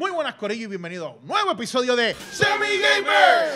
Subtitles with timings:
[0.00, 3.50] Muy buenas, Corillo, y bienvenido a un nuevo episodio de Semi Gamer.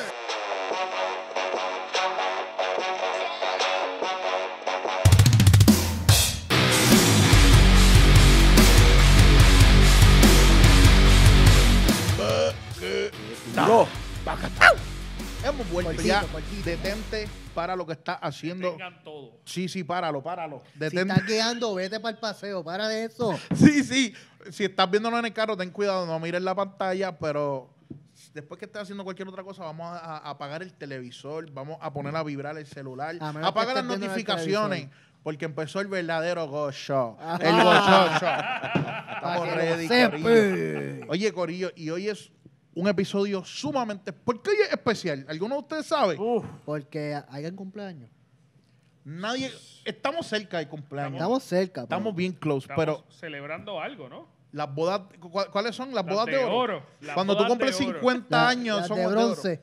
[13.56, 13.88] No.
[15.44, 16.24] Hemos vuelto ya.
[16.64, 18.70] Detente para lo que está haciendo.
[18.72, 19.38] Tengan todo.
[19.44, 20.62] Sí, sí, páralo, páralo.
[20.72, 21.12] Si Detente.
[21.12, 22.64] estás guiando, vete para el paseo.
[22.64, 23.38] Para de eso.
[23.54, 24.14] Sí, sí.
[24.50, 27.70] Si estás viéndolo en el carro, ten cuidado, no mires la pantalla, pero
[28.34, 31.92] después que estés haciendo cualquier otra cosa, vamos a, a apagar el televisor, vamos a
[31.92, 34.88] poner a vibrar el celular, apaga las notificaciones,
[35.22, 37.16] porque empezó el verdadero Go Show.
[37.18, 37.36] Ajá.
[37.42, 38.20] El Go Show Show.
[38.20, 39.88] Para Estamos ready.
[39.88, 41.06] Corillo.
[41.08, 42.30] Oye, Corillo, y hoy es
[42.74, 44.12] un episodio sumamente...
[44.12, 45.24] ¿Por qué hoy es especial?
[45.28, 46.16] ¿Alguno de ustedes sabe?
[46.18, 48.10] Uf, Porque hay un cumpleaños.
[49.04, 49.50] Nadie...
[49.84, 51.14] Estamos cerca del cumpleaños.
[51.14, 51.82] Estamos cerca.
[51.82, 54.26] pero- Estamos bien close, estamos pero celebrando algo, ¿no?
[54.52, 55.00] las bodas...
[55.18, 55.88] ¿cu- ¿Cuáles son?
[55.94, 56.82] Las Las bodas de, oro.
[57.00, 57.98] Las Cuando tú bodas cumples de oro.
[57.98, 59.26] 50 La- años, las somos de de oro.
[59.26, 59.62] bronce.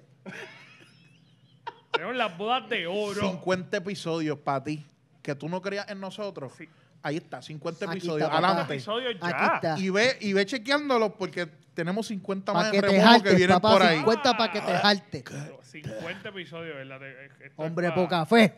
[1.91, 3.21] Tenemos las bodas de oro.
[3.21, 4.85] 50 episodios para ti.
[5.21, 6.51] Que tú no creías en nosotros.
[6.57, 6.67] Sí.
[7.03, 8.27] Ahí está, 50 Aquí episodios.
[8.27, 8.47] está, papá.
[8.47, 8.73] Adelante.
[8.73, 9.27] Episodios ya.
[9.27, 9.79] Aquí está.
[9.79, 13.35] Y ve, y ve chequeándolos porque tenemos 50 más en que te remojo que jaltes,
[13.35, 13.71] vienen papá.
[13.73, 13.97] por ahí.
[13.97, 15.23] 50 para que te jalte.
[15.63, 16.99] 50 episodios, ¿verdad?
[16.99, 18.53] Te- esto es Hombre, pa- poca fe.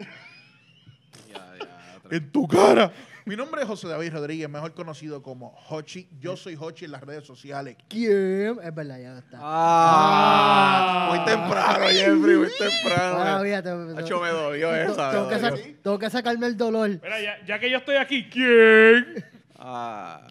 [2.12, 2.92] En tu cara.
[3.26, 6.10] Mi nombre es José David Rodríguez, mejor conocido como Hochi.
[6.20, 7.78] Yo soy Hochi en las redes sociales.
[7.88, 8.58] ¿Quién?
[8.62, 9.40] Es verdad, ya está.
[9.42, 13.18] Ah, muy temprano, Jeffrey, muy temprano.
[13.18, 13.70] Todavía te-
[14.02, 15.12] Hacho, me dolió esa.
[15.12, 15.66] tengo, que me sa- dolió.
[15.82, 16.90] tengo que sacarme el dolor.
[16.90, 19.26] Mira, ya, ya que yo estoy aquí, ¿quién?
[19.58, 20.28] Ah,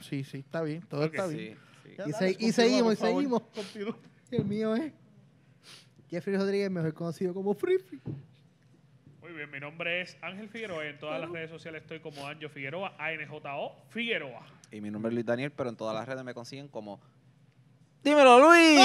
[0.00, 1.58] Sí, sí, está bien, todo está bien.
[1.84, 1.94] sí.
[1.98, 3.14] Ya, Y dale, se- y continúa, seguimos, favor.
[3.16, 3.42] seguimos.
[3.54, 3.96] Continúa.
[4.30, 4.92] El mío es
[6.08, 8.00] Jeffrey Rodríguez, mejor conocido como Free Free.
[9.32, 10.84] Muy bien, mi nombre es Ángel Figueroa.
[10.84, 14.42] En todas las redes sociales estoy como Anjo Figueroa, ANJO Figueroa.
[14.70, 17.00] Y mi nombre es Luis Daniel, pero en todas las redes me consiguen como.
[18.04, 18.78] ¡Dímelo, Luis!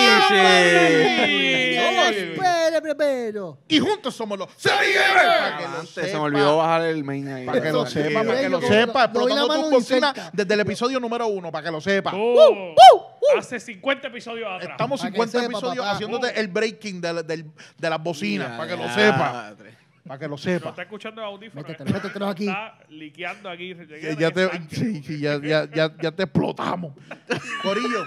[1.89, 2.33] Oye.
[2.33, 3.57] Espera primero.
[3.67, 7.45] Y juntos somos los Antes se me olvidó bajar el main ahí.
[7.45, 10.29] Para que lo sepa, para que lo sepa, explotando bocinas cerca.
[10.31, 12.13] desde el episodio número uno, para que lo sepa.
[12.15, 12.73] Oh,
[13.37, 14.71] Hace 50 episodios atrás.
[14.71, 18.69] Estamos Para que 50 sepa, episodios haciéndote el breaking de, del- de las bocinas, para
[18.69, 19.53] que lo sepa.
[20.07, 20.69] Para que lo No sepa.
[20.69, 21.61] está escuchando el audífono.
[21.67, 22.47] Métetelo, métetelo aquí.
[22.47, 23.75] Está liqueando aquí.
[24.17, 26.93] Ya, te, sí, sí, ya, ya, ya, ya te explotamos.
[27.61, 28.05] Corillo,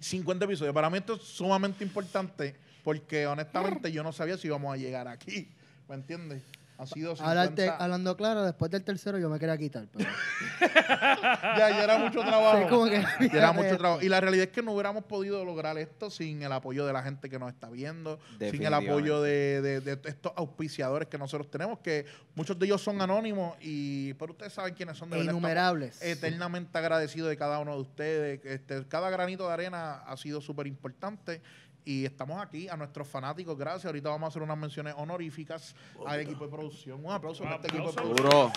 [0.00, 0.74] 50 episodios.
[0.74, 5.06] Para mí esto es sumamente importante porque honestamente yo no sabía si íbamos a llegar
[5.08, 5.48] aquí.
[5.88, 6.42] ¿Me entiendes?
[6.82, 7.30] Ha sido 50.
[7.30, 9.86] Hablarte- hablando claro, después del tercero yo me quería quitar.
[9.92, 10.10] Pero
[10.60, 12.58] Ya, ya era mucho trabajo.
[12.62, 14.02] Sí, como que- Ya era mucho trabajo.
[14.02, 17.02] Y la realidad es que no hubiéramos podido lograr esto sin el apoyo de la
[17.02, 18.18] gente que nos está viendo,
[18.50, 22.80] sin el apoyo de, de- de estos auspiciadores que nosotros tenemos, que muchos de ellos
[22.82, 25.30] son anónimos, y pero ustedes saben quiénes son de verdad.
[25.30, 26.02] Estamos innumerables.
[26.02, 28.40] Eternamente agradecido de cada uno de ustedes.
[28.44, 31.40] Este, cada granito de arena ha sido súper importante.
[31.84, 33.58] Y estamos aquí a nuestros fanáticos.
[33.58, 33.86] Gracias.
[33.86, 35.74] Ahorita vamos a hacer unas menciones honoríficas
[36.06, 37.04] al equipo de producción.
[37.04, 38.26] Un aplauso para este equipo de producción.
[38.30, 38.52] Duro.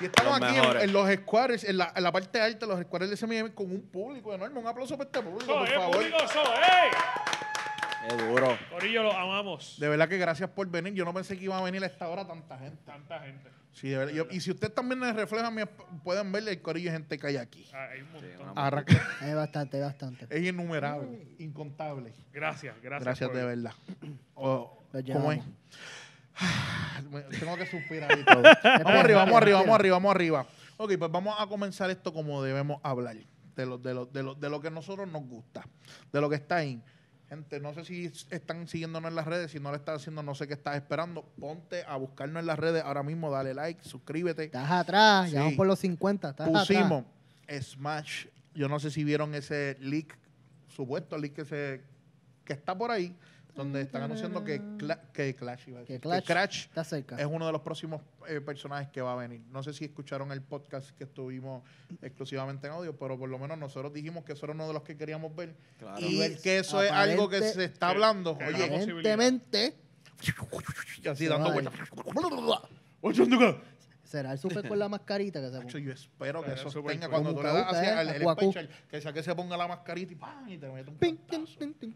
[0.00, 2.82] Y estamos Los aquí en, los squares, en la, en la parte alta de los
[2.84, 4.58] squares de SMM con un público enorme.
[4.58, 5.96] Un aplauso para este público, So, por eh, favor.
[5.96, 6.90] público, so, ey.
[8.08, 8.58] Es duro.
[8.70, 9.76] Corillo, lo amamos.
[9.78, 10.94] De verdad que gracias por venir.
[10.94, 12.82] Yo no pensé que iba a venir a esta hora tanta gente.
[12.84, 13.50] Tanta gente.
[13.74, 14.12] Sí, de verdad.
[14.14, 17.36] Yo- y si ustedes también les esp- pueden ver el corillo de gente que hay
[17.36, 17.68] aquí.
[17.74, 18.30] Ah, hay un montón.
[18.30, 20.26] Sí, una- Arranca- Hay bastante, hay bastante.
[20.30, 22.12] es innumerable, incontable.
[22.32, 23.04] Gracias, gracias.
[23.04, 23.72] Gracias por- de verdad.
[24.34, 25.42] O- Los ¿Cómo es?
[27.40, 28.42] Tengo que suspirar y todo.
[28.84, 30.46] vamos arriba, vamos arriba, vamos arriba, vamos arriba.
[30.76, 33.16] Ok, pues vamos a comenzar esto como debemos hablar.
[33.56, 35.64] De lo, de, lo, de, lo, de lo que a nosotros nos gusta.
[36.12, 36.82] De lo que está ahí.
[37.28, 39.50] Gente, no sé si están siguiéndonos en las redes.
[39.50, 41.22] Si no lo estás haciendo, no sé qué estás esperando.
[41.40, 43.30] Ponte a buscarnos en las redes ahora mismo.
[43.30, 44.44] Dale like, suscríbete.
[44.44, 45.36] Estás atrás, ya Sí.
[45.38, 46.30] vamos por los 50.
[46.30, 47.04] Estás Pusimos
[47.60, 48.26] Smash.
[48.54, 50.16] Yo no sé si vieron ese leak,
[50.68, 51.82] supuesto leak que, se,
[52.44, 53.14] que está por ahí,
[53.54, 56.20] donde están anunciando que, Cla- que Clash, iba a Que decir, Clash.
[56.20, 56.64] que Crash.
[56.66, 57.16] Está cerca.
[57.16, 59.42] es uno de los próximos eh, personajes que va a venir.
[59.52, 61.62] No sé si escucharon el podcast que estuvimos
[62.02, 64.82] exclusivamente en audio, pero por lo menos nosotros dijimos que eso era uno de los
[64.82, 65.54] que queríamos ver.
[65.78, 66.00] Claro.
[66.00, 68.36] Y ver que eso es algo que se está hablando.
[68.36, 68.68] que Oye,
[71.02, 71.74] y así dando vueltas.
[74.14, 75.82] Será el super con la mascarita que se pone.
[75.82, 78.52] yo espero que eso tenga cuando tú le das hacia el, el Acuacu.
[78.52, 80.48] special, que sea que se ponga la mascarita y ¡pam!
[80.48, 81.16] y te mete un Ping,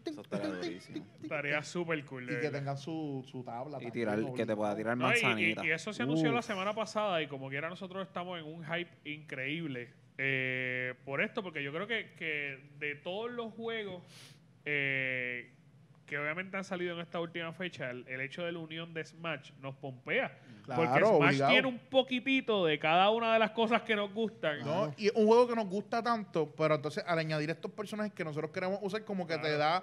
[0.05, 1.05] Eso estaría durísimo.
[1.23, 2.23] Estaría súper cool.
[2.23, 3.77] Y que tengan su, su tabla.
[3.81, 5.65] Y tirar, que te pueda tirar manzanita.
[5.65, 8.91] y eso se anunció la semana pasada y como quiera nosotros estamos en un hype
[9.05, 14.03] increíble eh, por esto, porque yo creo que, que de todos los juegos
[14.65, 15.53] eh,
[16.05, 19.05] que obviamente han salido en esta última fecha, el, el hecho de la unión de
[19.05, 20.37] Smash nos pompea.
[20.75, 21.51] Porque Smash obligado.
[21.51, 24.59] tiene un poquitito de cada una de las cosas que nos gustan.
[24.59, 24.93] ¿no?
[24.97, 28.23] Y es un juego que nos gusta tanto, pero entonces al añadir estos personajes que
[28.23, 29.81] nosotros queremos usar, como que te da.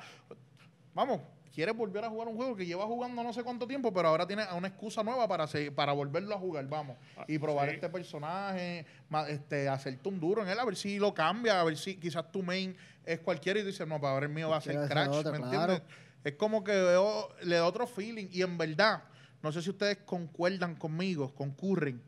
[0.95, 1.21] Vamos,
[1.55, 4.27] quieres volver a jugar un juego que llevas jugando no sé cuánto tiempo, pero ahora
[4.27, 6.97] tienes una excusa nueva para seguir- para volverlo a jugar, vamos.
[7.29, 7.75] Y probar sí.
[7.77, 8.87] este personaje,
[9.29, 12.31] este, hacerte un duro en él, a ver si lo cambia, a ver si quizás
[12.33, 15.09] tu main es cualquiera y dices, no, para ahora el mío va a ser Crash,
[15.17, 15.37] ¿me claro.
[15.37, 15.83] entiendes?
[16.25, 18.29] Es como que veo, le da otro feeling.
[18.33, 19.03] Y en verdad,
[19.43, 22.03] no sé si ustedes concuerdan conmigo, concurren,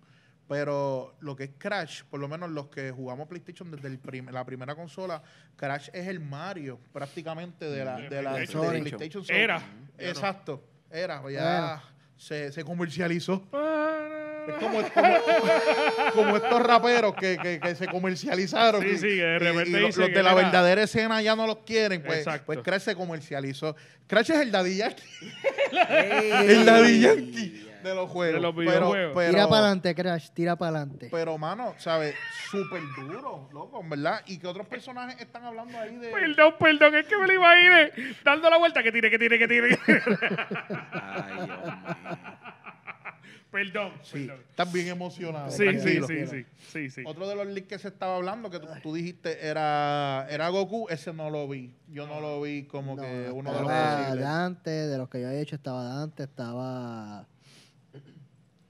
[0.48, 4.30] pero lo que es Crash, por lo menos los que jugamos PlayStation desde el prim-
[4.30, 5.22] la primera consola,
[5.56, 8.72] Crash es el Mario prácticamente de la, De de la PlayStation.
[8.72, 9.24] de PlayStation.
[9.28, 9.62] Era.
[9.98, 11.28] Exacto, era, ya
[11.58, 11.82] Era.
[12.16, 13.46] se, se comercializó.
[14.48, 15.16] Es como, como,
[16.14, 18.82] como estos raperos que, que, que se comercializaron.
[18.82, 20.82] Sí, y- sí, que de y- repente y lo- dicen los de la era- verdadera
[20.82, 22.02] escena ya no los quieren.
[22.02, 22.46] Pues, Exacto.
[22.46, 23.76] pues Crash se comercializó.
[24.06, 25.02] Crash es el Daddy Yankee.
[26.46, 28.34] El Daddy Yankee de los juegos.
[28.34, 31.08] De los Pero- tira para adelante, Crash, tira para adelante.
[31.12, 32.14] pero, mano, ¿sabes?
[32.50, 34.22] Súper duro, loco, en verdad.
[34.26, 36.08] Y que otros personajes están hablando ahí de.
[36.08, 37.92] Perdón, perdón, es que me lo imaginé
[38.24, 39.78] dando la vuelta que tire, que tire, que tire.
[40.92, 42.47] Ay, Dios mío.
[43.50, 44.44] Perdón, Sí, perdón.
[44.50, 45.50] estás bien emocionado.
[45.50, 47.02] Sí, sí, sí, sí, sí, sí.
[47.06, 50.86] Otro de los leaks que se estaba hablando, que tú, tú dijiste, era, era Goku,
[50.90, 51.72] ese no lo vi.
[51.88, 54.18] Yo no lo vi como No, que uno de los.
[54.20, 57.26] Dante, de los que yo había hecho estaba Dante, estaba...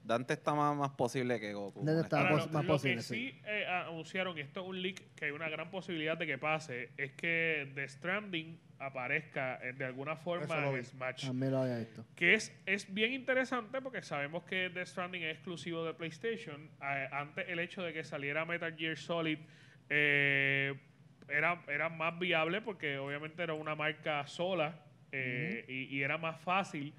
[0.09, 1.85] Dante está más, más posible que Goku.
[1.85, 3.29] Dante está Ahora, pos- lo, más lo posible, que sí.
[3.31, 6.39] sí eh, anunciaron, y esto es un leak que hay una gran posibilidad de que
[6.39, 11.27] pase, es que The Stranding aparezca eh, de alguna forma lo en Smash.
[11.27, 12.03] También lo había visto.
[12.15, 16.69] Que es, es bien interesante porque sabemos que The Stranding es exclusivo de PlayStation.
[16.81, 19.37] Eh, antes el hecho de que saliera Metal Gear Solid
[19.89, 20.73] eh,
[21.27, 26.39] era, era más viable porque obviamente era una marca sola eh, y, y era más
[26.41, 26.93] fácil.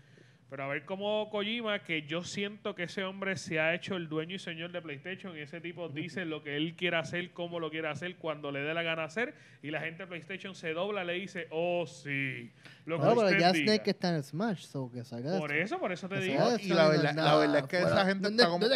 [0.50, 4.08] Pero a ver cómo Kojima, que yo siento que ese hombre se ha hecho el
[4.08, 7.60] dueño y señor de PlayStation y ese tipo dice lo que él quiere hacer, cómo
[7.60, 9.32] lo quiere hacer, cuando le dé la gana hacer
[9.62, 12.50] y la gente de PlayStation se dobla y le dice, oh sí,
[12.84, 13.64] lo que No, pero ya diga".
[13.74, 16.42] Snake está en el Smash, so que salga Por eso, por eso te Que digo.
[16.60, 18.66] y la verdad- es la nada verdad es que fuera- esa gente está como-.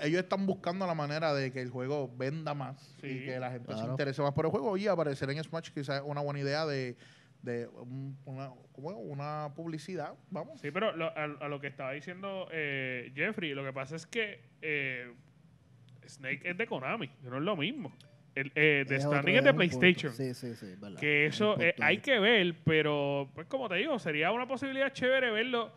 [0.00, 3.06] Ellos están buscando la manera de que el juego venda más Sí.
[3.06, 5.98] y que la gente se interese más por el juego y aparecer en Smash quizás
[6.00, 6.96] es una buena idea de,
[7.44, 10.60] de un- una, una publicidad, vamos.
[10.60, 14.06] Sí, pero lo- a, a lo que estaba diciendo eh, Jeffrey, lo que pasa es
[14.06, 15.12] que eh,
[16.06, 17.92] Snake es de Konami, no es lo mismo.
[18.34, 19.54] El, eh, The Es otro- Stranding es de.
[19.54, 20.12] PlayStation.
[20.12, 20.98] Sí, sí, sí, verdad.
[20.98, 24.92] Que Es eso eh, hay que ver, pero pues como te digo, sería una posibilidad
[24.92, 25.72] chévere verlo.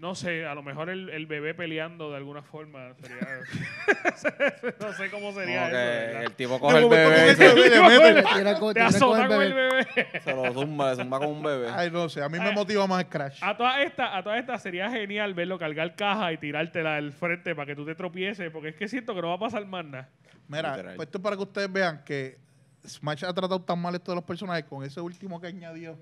[0.00, 3.18] No sé, a lo mejor el, el bebé peleando de alguna forma sería.
[4.80, 6.20] no sé cómo sería Como eso.
[6.20, 9.86] el tipo coge el bebé se, el Te azota el con el bebé.
[9.94, 10.20] bebé.
[10.24, 11.68] se lo zumba, se zumba con un bebé.
[11.70, 13.40] Ay, no sé, a mí me motiva más Crash.
[13.42, 17.54] A todas estas, a todas estas sería genial verlo cargar caja y tirártela al frente
[17.54, 19.84] para que tú te tropieces, porque es que siento que no va a pasar más
[19.84, 20.08] nada.
[20.48, 20.96] Mira, Literal.
[20.96, 22.38] pues esto es para que ustedes vean que
[22.86, 25.98] Smash ha tratado tan mal esto de los personajes con ese último que añadió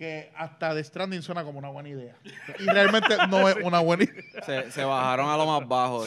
[0.00, 2.14] que hasta The Stranding suena como una buena idea.
[2.58, 4.42] Y realmente no es una buena idea.
[4.46, 6.06] Se, se bajaron a lo más bajo.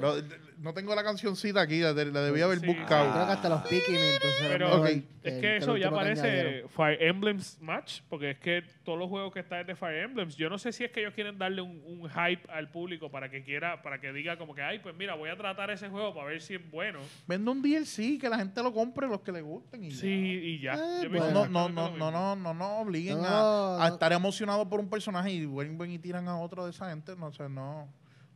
[0.00, 0.16] bro.
[0.64, 2.66] No tengo la cancioncita aquí, la, la debía haber Sí.
[2.66, 3.12] buscado.
[3.12, 4.46] Creo que hasta los Pikmin, entonces.
[4.48, 6.64] Pero es que el eso ya parece.
[6.68, 10.36] Fire Emblem Match, porque es que todos los juegos que están es de Fire Emblems.
[10.36, 13.30] Yo no sé si es que ellos quieren darle un, un hype al público para
[13.30, 16.14] que quiera, para que diga como que, ay, pues mira, voy a tratar ese juego
[16.14, 16.98] para ver si es bueno.
[17.26, 19.84] Vende un DLC, que la gente lo compre, los que le gusten.
[19.84, 19.96] Y ya.
[20.00, 20.72] Sí, y ya.
[20.74, 23.94] Eh, Yo No, no, no, no, no, no, no obliguen No, a, a no.
[23.94, 27.14] estar emocionado por un personaje y vuelven y tiran a otro de esa gente.
[27.16, 27.86] No sé, no.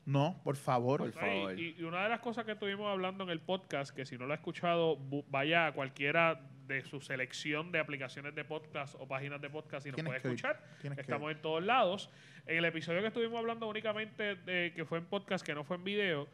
[0.08, 1.00] No, por favor.
[1.00, 1.60] Por favor.
[1.60, 4.24] Y, y una de las cosas que estuvimos hablando en el podcast, que si no
[4.24, 4.96] lo ha escuchado,
[5.28, 9.90] vaya a cualquiera de su selección de aplicaciones de podcast o páginas de podcast y
[9.90, 10.64] nos Tienes puede que escuchar.
[10.80, 12.10] que Estamos en todos lados.
[12.46, 15.76] En el episodio que estuvimos hablando únicamente de que fue en podcast, que no fue
[15.76, 16.26] en video,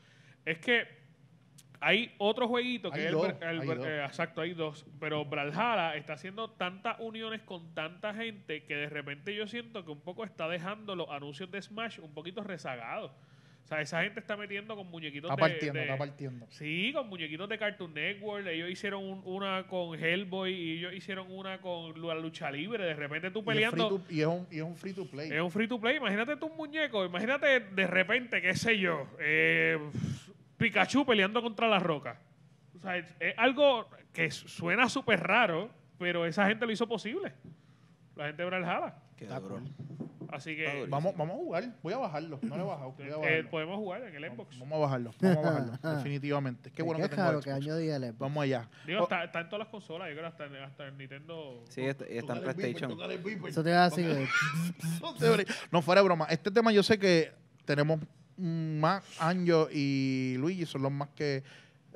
[0.44, 0.86] es que
[1.80, 4.86] hay otro jueguito que Hay es el dos, hay eh, exacto, hay dos.
[5.00, 9.90] Pero Brawlhalla está haciendo tantas uniones con tanta gente que de repente yo siento que
[9.90, 13.10] un poco está dejando los anuncios de Smash un poquito rezagados.
[13.74, 16.46] Sea, esa gente está metiendo con muñequitos Está de- partiendo, de, está partiendo.
[16.50, 18.46] Sí, con muñequitos de Cartoon Network.
[18.46, 22.84] Ellos hicieron un- una con Hellboy y ellos hicieron una con la lucha libre.
[22.84, 23.88] De repente tú peleando.
[23.88, 25.32] free to- y es un, y es un free to play.
[25.32, 25.96] Es un free to play.
[25.96, 27.04] Imagínate tú un muñeco.
[27.04, 29.78] Imagínate de repente, qué sé yo, eh,
[30.56, 32.20] Pikachu peleando contra la roca.
[32.76, 37.32] O sea, es, es algo que suena súper raro, pero esa gente lo hizo posible.
[38.14, 38.94] La gente de Brawlhalla.
[39.16, 39.56] Qué Está duro.
[39.58, 40.03] cool.
[40.34, 40.86] Así que.
[40.88, 41.72] Vamos, vamos a jugar.
[41.82, 42.38] Voy a bajarlo.
[42.42, 42.92] No lo he bajado.
[42.92, 44.58] Voy a eh, podemos jugar en el Xbox.
[44.58, 45.10] Vamos a bajarlo.
[45.20, 45.78] Vamos a bajarlo.
[45.96, 46.70] definitivamente.
[46.72, 47.44] Qué bueno que tengo raro Xbox.
[47.44, 48.18] que añadí el Xbox.
[48.18, 48.68] Vamos allá.
[48.86, 50.08] Digo, Oh, está, está en todas las consolas.
[50.08, 51.62] Yo creo hasta, hasta en Nintendo.
[51.68, 52.92] Sí, está, está en PlayStation.
[53.46, 54.28] Eso te va a decir.
[55.70, 56.26] No, fuera de broma.
[56.30, 57.32] Este tema yo sé que
[57.64, 58.00] tenemos
[58.36, 61.44] más Anjo y Luigi son los más que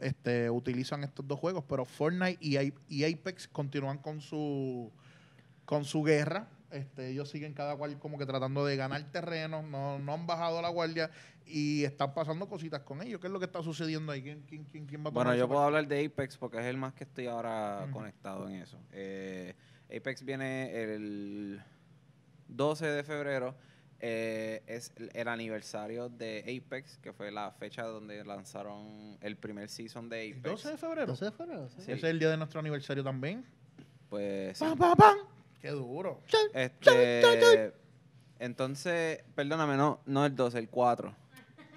[0.01, 4.93] este, utilizan estos dos juegos, pero Fortnite y, y Apex continúan con su
[5.65, 6.49] con su guerra.
[6.71, 10.61] Este, ellos siguen cada cual como que tratando de ganar terreno, no, no han bajado
[10.61, 11.11] la guardia
[11.47, 13.21] y están pasando cositas con ellos.
[13.21, 14.23] ¿Qué es lo que está sucediendo ahí?
[14.23, 16.67] ¿Quién, quién, quién, quién va a tomar Bueno, yo puedo hablar de Apex porque es
[16.67, 18.79] el más que estoy ahora conectado en eso.
[18.93, 19.55] Eh,
[19.87, 21.63] Apex viene el
[22.49, 23.55] 12 de febrero.
[24.01, 29.71] eh, es el, el aniversario de Apex, que fue la fecha donde lanzaron el primer
[29.71, 30.51] season de ¿El Apex.
[30.51, 31.07] 12 de febrero?
[31.07, 31.71] ¿No se fueron?
[31.71, 31.77] Sí.
[31.79, 31.83] Sí.
[31.93, 33.45] Ese es el día de nuestro aniversario también.
[34.11, 34.65] Pues sí.
[34.65, 35.17] ¡Pam, pam, pam!
[35.61, 36.21] ¡Qué duro!
[36.55, 37.73] Este,
[38.39, 41.15] entonces, perdóname, no, no el 12, el 4.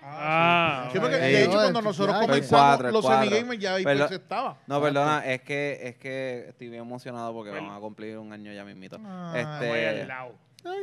[0.03, 4.13] Ah, Sí, porque de hecho cuando el nosotros comenzamos los semigamers ya Apex Perdón.
[4.13, 4.57] estaba.
[4.67, 7.67] No, perdona, es que, es que estoy bien emocionado porque Bueno.
[7.67, 8.97] vamos a cumplir un año ya mismito.
[9.03, 10.33] Ah, Este, Voy al lado.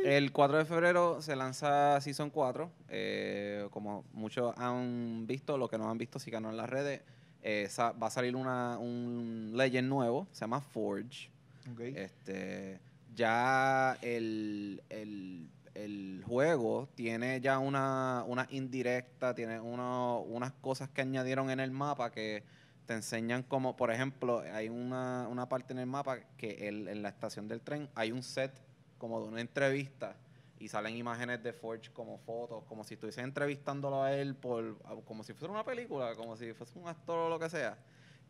[0.05, 2.69] El 4 de febrero se lanza Season 4.
[2.89, 7.01] eh, como muchos han visto, lo que no han visto, síganos en las redes.
[7.41, 11.29] eh, sa- va a salir una, un Legend nuevo, se llama Forge.
[11.71, 11.79] Ok.
[11.95, 12.79] Este,
[13.19, 21.01] ya el, el- el juego tiene ya una, una indirecta, tiene uno- unas cosas que
[21.01, 22.43] añadieron en el mapa que
[22.85, 27.01] te enseñan como, por ejemplo, hay una, una parte en el mapa que el- en
[27.03, 28.53] la estación del tren hay un set
[28.97, 30.17] como de una entrevista
[30.59, 35.23] y salen imágenes de Forge como fotos, como si estuviesen entrevistándolo a él por como
[35.23, 37.77] si fuera una película, como si fuese un actor o lo que sea.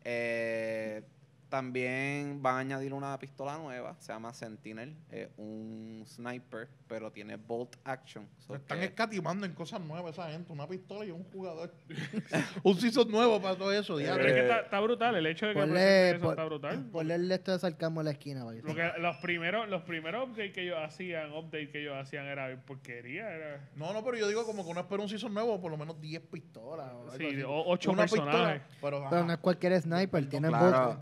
[0.04, 1.02] Eh,
[1.50, 7.36] también van a añadir una pistola nueva, se llama Sentinel, eh, un sniper, pero tiene
[7.36, 8.26] bolt action.
[8.38, 10.52] so Se están que- escatimando en cosas nuevas esa gente.
[10.52, 11.72] Una pistola y un jugador.
[12.62, 13.96] un season nuevo para todo eso.
[13.96, 14.26] Pero diablo.
[14.26, 16.88] es que está, está brutal, el hecho de que Ponle- eso pon- está brutal.
[16.90, 18.44] Ponle el esto de sarcasmo en la esquina.
[18.44, 22.56] Lo que- los primeros, los primeros updates que ellos hacían, update que ellos hacían era
[22.64, 25.70] porquería, era No, no, pero yo digo como que uno espera un season nuevo, por
[25.70, 26.92] lo menos 10 pistolas.
[26.92, 27.42] o sí, así.
[27.42, 28.62] o- ocho Una personajes.
[28.62, 30.86] pistola, pero, no es cualquier sniper, tienen claro.
[30.88, 31.00] bolt,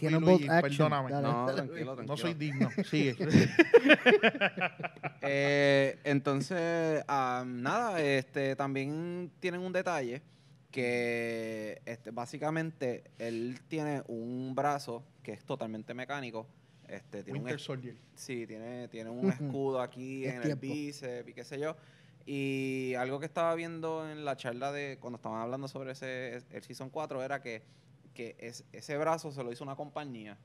[0.48, 0.88] action.
[0.90, 1.10] perdóname.
[1.10, 2.12] Dale, No, dale, tranquilo, tranquilo.
[2.12, 2.70] no soy digno.
[2.84, 3.16] Sigue.
[5.22, 10.22] Eh, entonces, ah, nada, este también tienen un detalle
[10.70, 16.46] que este, básicamente él tiene un brazo que es totalmente mecánico.
[16.86, 17.96] Este, tiene un Winter es- Soldier.
[18.14, 20.64] Sí, tiene, tiene un escudo aquí Es en tiempo.
[20.66, 21.76] el bíceps y qué sé yo.
[22.24, 26.62] Y algo que estaba viendo en la charla de cuando estaban hablando sobre ese el
[26.62, 27.62] Season 4 era que,
[28.18, 30.36] que es, ese brazo se lo hizo una compañía.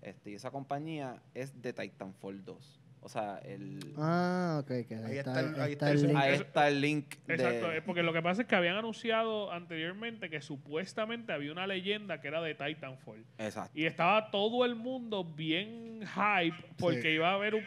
[0.00, 2.80] Este, y esa compañía es de Titanfall 2.
[3.02, 5.90] O sea, el, Ah, ok, que Ahí ahí está está, el- ahí ahí está está
[5.92, 6.16] el el- link.
[6.18, 7.34] ahí Eso- está el link de...
[7.34, 11.66] Exacto, es porque lo que pasa es que habían anunciado anteriormente que supuestamente había una
[11.66, 13.22] leyenda que era de Titanfall.
[13.36, 13.78] Exacto.
[13.78, 17.08] Y estaba todo el mundo bien hype porque Sí.
[17.08, 17.64] iba a haber un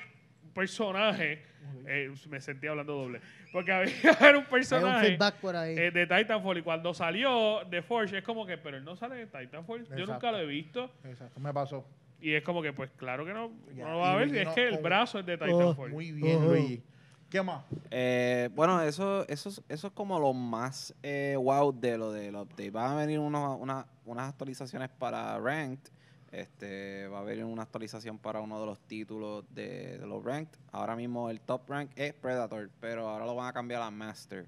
[0.56, 1.44] personaje.
[1.88, 3.22] Eh, me sentí hablando doble.
[3.52, 5.76] Porque había un Hay un personaje feedback por ahí.
[5.78, 6.58] eh, de Titanfall.
[6.58, 9.88] Y cuando salió de Forge, es como que, pero él no sale de Titanfall.
[9.96, 10.90] Yo nunca lo he visto.
[11.04, 11.86] Exacto, me pasó.
[12.22, 14.28] Y es como que, pues claro que no, Ya, no lo va a y ver.
[14.30, 15.92] Luigi es no- que el brazo es de Oh, Titanfall.
[15.92, 16.46] Muy bien.
[16.46, 16.82] Luigi.
[17.30, 17.66] ¿Qué más?
[17.90, 22.36] Eh, bueno, eso, eso, es- eso es como lo más eh, wow de lo del
[22.36, 22.70] update.
[22.72, 25.92] Van a venir unos- una- unas actualizaciones para Ranked.
[26.34, 30.58] Este, va a haber una actualización para uno de los títulos de, los Ranked.
[30.72, 34.48] Ahora mismo el top rank es Predator, pero ahora lo van a cambiar a Master.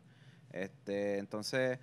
[0.51, 1.77] Este, entonces,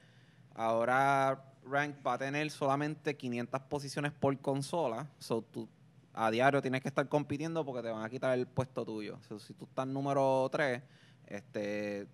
[0.54, 5.06] ahora Rank va a tener solamente 500 posiciones por consola.
[5.20, 5.68] So, tú
[6.14, 9.20] a diario tienes que estar compitiendo porque te van a quitar el puesto tuyo.
[9.38, 10.82] Si tú estás número 3
[11.26, 12.08] este,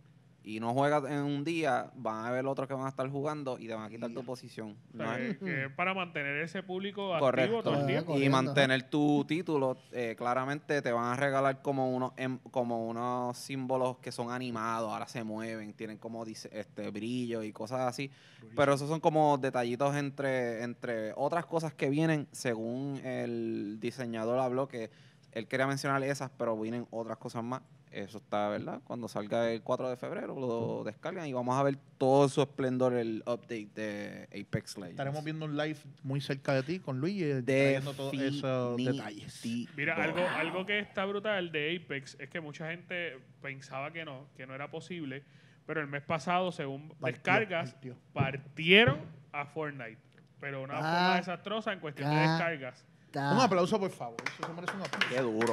[0.48, 3.58] y no juegas en un día, van a haber otros que van a estar jugando
[3.58, 4.70] y te van a quitar tu posición.
[4.94, 7.62] O No sea, es- que, es para mantener ese público activo Correcto.
[7.64, 8.18] todo el tiempo.
[8.18, 13.36] Y mantener tu título, eh, claramente te van a regalar como unos em- como unos
[13.36, 18.10] símbolos que son animados, ahora se mueven, tienen como dice, este brillo y cosas así.
[18.56, 24.66] Pero esos son como detallitos entre, entre otras cosas que vienen, según el diseñador habló
[24.66, 24.90] que
[25.32, 27.60] él quería mencionar esas, pero vienen otras cosas más.
[27.98, 28.80] Eso está, ¿verdad?
[28.84, 32.92] Cuando salga el 4 de febrero lo descargan y vamos a ver todo su esplendor
[32.94, 34.90] el update de Apex Legends.
[34.92, 39.42] Estaremos viendo un live muy cerca de ti con Luigi, eh, trayendo todos esos detalles.
[39.76, 44.28] Mira, algo, algo que está brutal de Apex es que mucha gente pensaba que no,
[44.36, 45.24] que no era posible,
[45.66, 47.96] pero el mes pasado, según Partió, descargas, partió.
[48.12, 48.98] partieron
[49.32, 49.98] a Fortnite.
[50.40, 52.30] Pero una Ah, forma desastrosa en cuestión de ah.
[52.30, 52.84] descargas.
[53.06, 53.32] Está.
[53.32, 54.16] Un aplauso, por favor.
[54.24, 55.08] Eso se merece un aplauso.
[55.08, 55.48] Qué duro.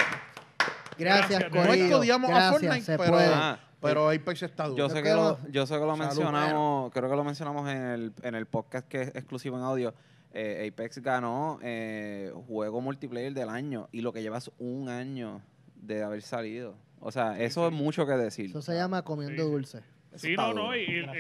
[0.97, 3.27] Gracias, Gracias, No odiamos a Gracias, Fortnite, se pero, puede.
[3.33, 4.77] Ah, pero Apex está duro.
[4.77, 6.05] Yo sé, que lo, yo sé que lo Salud.
[6.05, 9.93] mencionamos, creo que lo mencionamos en el, en el podcast que es exclusivo en audio.
[10.33, 15.41] Eh, Apex ganó eh, juego multiplayer del año y lo que lleva es un año
[15.75, 16.75] de haber salido.
[16.99, 18.49] O sea, eso es mucho que decir.
[18.49, 19.49] Eso se llama comiendo Sí.
[19.51, 19.81] dulce.
[20.17, 21.17] Sí, no, no, y, y- Gracias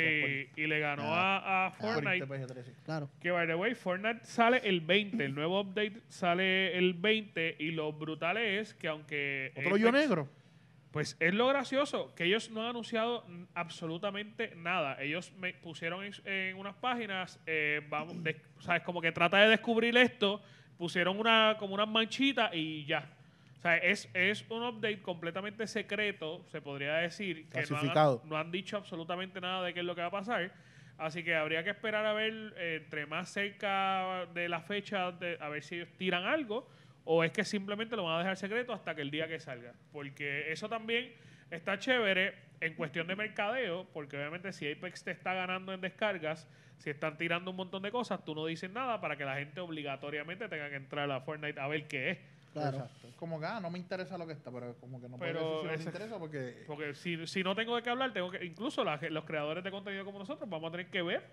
[0.57, 1.67] y- y le ganó Ah.
[1.67, 2.25] a, Fortnite.
[2.27, 2.73] PG-13.
[2.85, 3.09] Claro.
[3.21, 5.23] Que, by the way, Fortnite sale el 20.
[5.25, 7.55] El nuevo update sale el 20.
[7.59, 9.51] Y lo brutal es que aunque...
[9.55, 10.29] Otro yo negro.
[10.91, 15.01] Pues es lo gracioso, que ellos no han anunciado absolutamente nada.
[15.01, 18.81] Ellos me pusieron en, en unas páginas, eh, vamos, de- ¿sabes?
[18.83, 20.41] Como que trata de descubrir esto,
[20.77, 23.09] pusieron una como unas manchitas y ya.
[23.65, 28.21] Sea, es, es un update completamente secreto, se podría decir, que no Clasificado.
[28.23, 30.51] han, no han dicho absolutamente nada de qué es lo que va a pasar.
[30.99, 35.39] Así que habría que esperar a ver, eh, entre más cerca de la fecha, de-
[35.41, 36.69] a ver si ellos tiran algo,
[37.05, 39.73] o es que simplemente lo van a dejar secreto hasta que el día que salga.
[39.91, 41.15] Porque eso también
[41.49, 46.47] está chévere en cuestión de mercadeo, porque obviamente si Apex te está ganando en descargas,
[46.77, 49.59] si están tirando un montón de cosas, tú no dices nada para que la gente
[49.59, 52.17] obligatoriamente tenga que entrar a Fortnite a ver qué es.
[52.55, 52.77] Claro.
[52.77, 53.07] Exacto.
[53.17, 55.63] Como que, ah, no me interesa lo que está, pero como que no Pero puedo
[55.63, 56.63] decir si no me interesa porque...
[56.65, 59.71] Porque si, si no tengo de qué hablar, tengo que, incluso la los creadores de
[59.71, 61.23] contenido como nosotros, vamos a tener que ver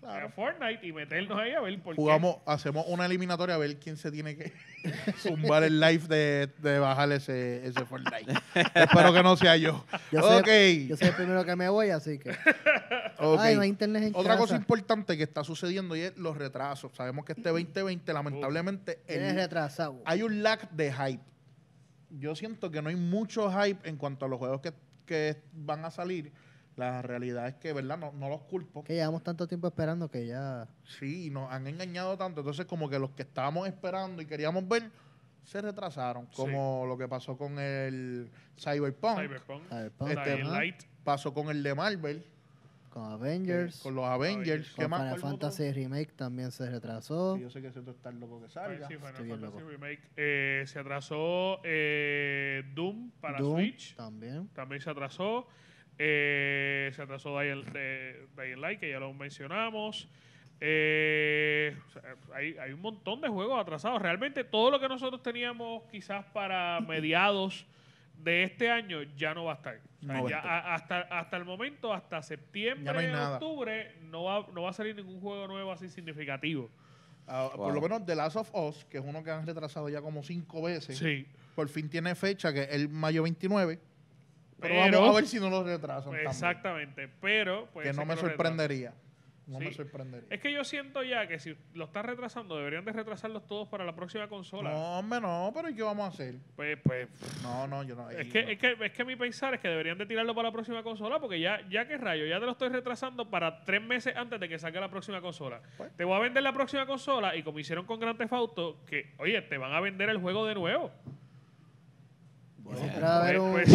[0.00, 0.26] Claro.
[0.26, 2.02] a Fortnite y meternos ahí a ver por qué.
[2.02, 4.52] Jugamos, hacemos una eliminatoria a ver quién se tiene que
[5.18, 8.30] zumbar el live de, de bajar ese, ese Fortnite.
[8.74, 9.84] Espero que no sea yo.
[10.12, 10.88] Yo soy, ok.
[10.90, 12.30] yo soy el primero que me voy, así que.
[13.18, 13.40] ok.
[13.40, 16.92] Ay, no hay internet en Otra cosa importante que está sucediendo y es los retrasos.
[16.94, 20.00] Sabemos que este 2020, lamentablemente, el- retrasado.
[20.04, 21.22] hay un lag de hype.
[22.10, 24.72] Yo siento que no hay mucho hype en cuanto a los juegos que,
[25.04, 26.32] que van a salir.
[26.76, 27.96] La realidad es que, ¿verdad?
[27.96, 28.84] No, no los culpo.
[28.84, 30.68] Que llevamos tanto tiempo esperando que ya.
[30.84, 32.40] Sí, nos han engañado tanto.
[32.42, 34.90] Entonces, como que los que estábamos esperando y queríamos ver,
[35.42, 36.26] se retrasaron.
[36.36, 39.18] Como lo que pasó con el Cyberpunk.
[39.20, 39.62] Cyberpunk,
[40.10, 42.26] Este, Light, Pasó con el de Marvel.
[42.96, 43.80] Con Avengers.
[43.82, 44.72] Con los Avengers.
[44.74, 45.02] ¿Qué Con más?
[45.16, 45.20] Final.
[45.20, 47.36] Fantasy Remake también se retrasó.
[47.36, 48.88] Sí, yo sé que ese está loco que salga.
[48.88, 49.70] sí, Final Estoy bien Fantasy loco.
[49.70, 50.00] Remake.
[50.16, 53.94] Eh, se atrasó eh, Doom para Doom Switch.
[53.96, 54.48] también.
[54.54, 55.46] También se atrasó.
[55.98, 60.08] Eh, se atrasó Dying, Light, que ya lo mencionamos.
[60.62, 61.76] Eh,
[62.32, 64.00] hay un montón de juegos atrasados.
[64.00, 67.66] Realmente todo lo que nosotros teníamos quizás para mediados
[68.26, 69.76] de este año ya no va a estar.
[69.76, 70.52] O sea, No va a ya estar.
[70.52, 74.94] a- hasta, hasta el momento, hasta septiembre, no octubre, no va, no va a salir
[74.96, 76.68] ningún juego nuevo así significativo.
[77.28, 80.00] Ah, Por lo menos The Last of Us, que es uno que han retrasado ya
[80.00, 80.98] como cinco veces.
[80.98, 81.26] Sí.
[81.54, 83.80] Por fin tiene fecha, que es el mayo 29.
[84.60, 86.04] Pero, Pero- vamos a ver si no lo retrasan.
[86.04, 86.26] también.
[86.28, 87.08] Exactamente.
[87.20, 88.36] Pero puede Que no me retrasen.
[89.46, 89.64] No Sí.
[89.66, 90.26] me sorprendería.
[90.28, 93.84] Es que yo siento ya que si lo están retrasando, deberían de retrasarlos todos para
[93.84, 94.70] la próxima consola.
[94.70, 96.34] No, hombre, no, pero ¿y qué vamos a hacer?
[96.56, 97.08] Pues, pues,
[97.44, 98.10] No, no, yo no.
[98.10, 98.48] es que, no.
[98.50, 101.20] es, que, es que mi pensar es que deberían de tirarlo para la próxima consola
[101.20, 104.48] porque ya, ya que rayo, ya te lo estoy retrasando para tres meses antes de
[104.48, 105.60] que salga la próxima consola.
[105.76, 105.94] Pues.
[105.96, 109.14] Te voy a vender la próxima consola y como hicieron con Grand Theft Auto, que,
[109.18, 110.90] oye, te van a vender el juego de nuevo.
[112.76, 113.38] Siempre va a haber.
[113.38, 113.68] Pues,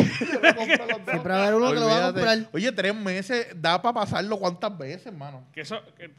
[1.54, 2.38] uno que lo va a comprar.
[2.52, 5.46] Oye, tres meses da para pasarlo cuántas veces, hermano.
[5.54, 6.12] que eso, que-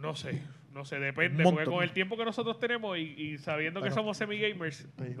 [0.00, 0.40] no sé,
[0.72, 1.42] no sé, depende.
[1.42, 1.74] Porque montón.
[1.74, 5.16] con el tiempo que nosotros tenemos y, y sabiendo que somos semi-gamers, Sí,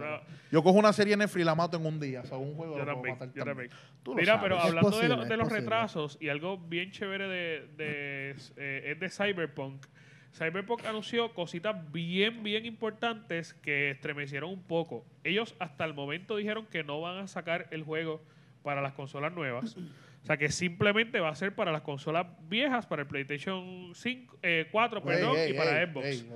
[0.50, 2.22] Yo cojo una serie en Netflix y la mato en un día.
[2.22, 3.70] O sea, un juego Yo lo también, matar yo también.
[4.02, 5.44] Tú Mira, pero Es hablando de, lo- los posible.
[5.60, 9.84] retrasos y algo bien chévere de, de, eh, es de Cyberpunk.
[10.32, 15.04] Cyberpunk anunció cositas bien, bien importantes que estremecieron un poco.
[15.24, 18.22] Ellos hasta el momento dijeron que no van a sacar el juego
[18.62, 19.76] para las consolas nuevas.
[20.22, 24.38] O sea, que simplemente va a ser para las consolas viejas, para el PlayStation 5,
[24.42, 26.26] eh, 4, perdón, Ey, ey, y para Xbox.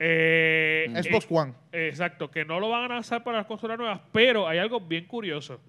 [0.00, 1.54] Eh, Xbox eh, One.
[1.70, 5.06] Exacto, que no lo van a lanzar para las consolas nuevas, pero hay algo bien
[5.06, 5.60] curioso.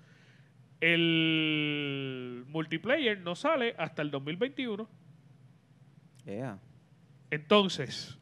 [0.81, 4.89] El multiplayer no sale hasta el 2021.
[6.25, 6.59] Yeah.
[7.31, 8.17] Entonces,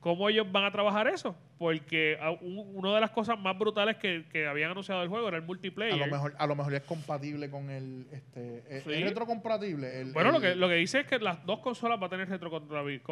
[0.00, 1.34] ¿cómo ellos van a trabajar eso?
[1.58, 5.28] Porque a- un- una de las cosas más brutales que, que habían anunciado del juego
[5.28, 5.94] era el multiplayer.
[5.94, 8.92] A lo mejor, a lo mejor es compatible con el, este, es- Sí.
[8.94, 10.00] es retrocompatible.
[10.00, 12.28] El, bueno, lo que, lo que dice es que las dos consolas van a tener
[12.28, 13.04] retrocompatibilidad.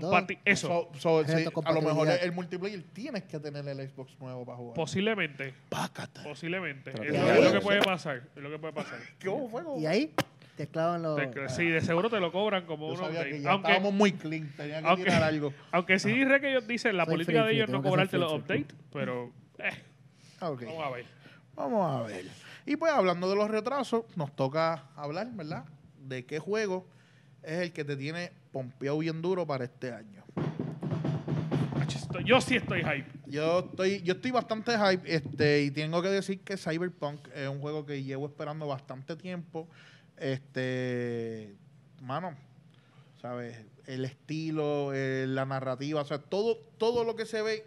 [0.44, 4.44] eso, so- so, sí, a lo mejor el multiplayer tienes que tener el Xbox nuevo
[4.44, 4.74] para jugar.
[4.74, 5.54] posiblemente.
[6.24, 6.90] Posiblemente.
[6.90, 8.22] Eso es lo que puede pasar.
[8.34, 8.98] Es lo que puede pasar.
[9.20, 9.78] ¿Qué hubo, fuego?
[9.78, 10.12] Y ahí
[10.56, 11.16] te clavan los.
[11.16, 13.30] Te- sí, de seguro te lo cobran como Yo un sabía update.
[13.30, 14.52] que ya Aunque, estábamos muy clean.
[14.56, 15.52] Tenía que aunque- tirar algo.
[15.72, 18.32] aunque sí diré que ellos dicen la Soy política free, de ellos no cobrarte los
[18.32, 19.70] updates, pero eh,
[20.40, 21.06] Ah, vamos a ver.
[21.54, 22.26] Vamos a ver.
[22.66, 25.64] Y pues hablando de los retrasos, nos toca hablar, ¿verdad?
[26.00, 26.86] De qué juego
[27.42, 30.22] es el que te tiene pompeado bien duro para este año.
[32.24, 33.06] Yo sí estoy hype.
[33.26, 37.60] Yo estoy, yo estoy bastante hype, este, y tengo que decir que Cyberpunk es un
[37.60, 39.68] juego que llevo esperando bastante tiempo.
[40.16, 41.56] Este,
[42.00, 42.36] mano,
[43.20, 43.56] ¿sabes?
[43.86, 47.64] El estilo, eh, la narrativa, o sea, todo, todo lo que se ve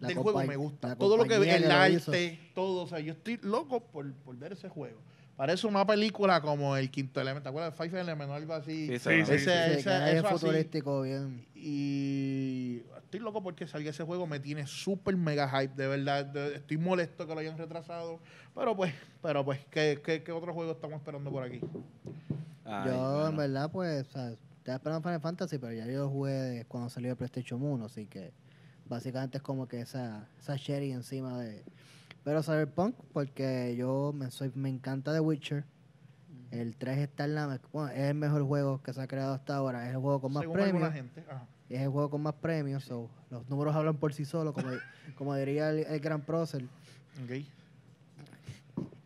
[0.00, 0.96] La del juego me gusta.
[0.96, 2.10] Todo lo que ve, el hizo.
[2.10, 2.82] arte, todo.
[2.82, 4.98] O sea, yo estoy loco por, por ver ese juego.
[5.36, 7.42] Parece una película como El Quinto Elemento.
[7.42, 8.86] ¿Te acuerdas de Five Elements o algo así?
[8.86, 10.38] Sí, Sí, Ese- sí, Sí, ese- es eso así.
[10.38, 11.46] futurístico, bien.
[11.54, 14.26] Y estoy loco porque salga ese juego.
[14.26, 16.24] Me tiene súper mega hype, de verdad.
[16.24, 18.18] De- estoy molesto que lo hayan retrasado.
[18.54, 21.60] Pero pues, pero pues, ¿qué, qué, qué otro juego estamos esperando por aquí?
[22.64, 23.28] Ay, yo, bueno.
[23.28, 26.88] en verdad, pues, o sea, estaba esperando Final Fantasy, pero ya yo lo jugué cuando
[26.88, 28.32] salió de PlayStation 1, así que
[28.86, 31.62] básicamente es como que esa, esa cherry encima de...
[32.26, 35.64] Pero Cyberpunk, porque yo me, soy, me encanta The Witcher.
[36.50, 37.60] El 3 está en la...
[37.72, 39.86] Bueno, es el mejor juego que se ha creado hasta ahora.
[39.88, 40.92] Es el juego con más Según premios.
[40.92, 41.24] gente.
[41.30, 41.46] Ajá.
[41.70, 42.82] Es el juego con más premios.
[42.82, 44.70] so, los números hablan por sí solos, como,
[45.16, 46.64] como diría el, el gran prócer.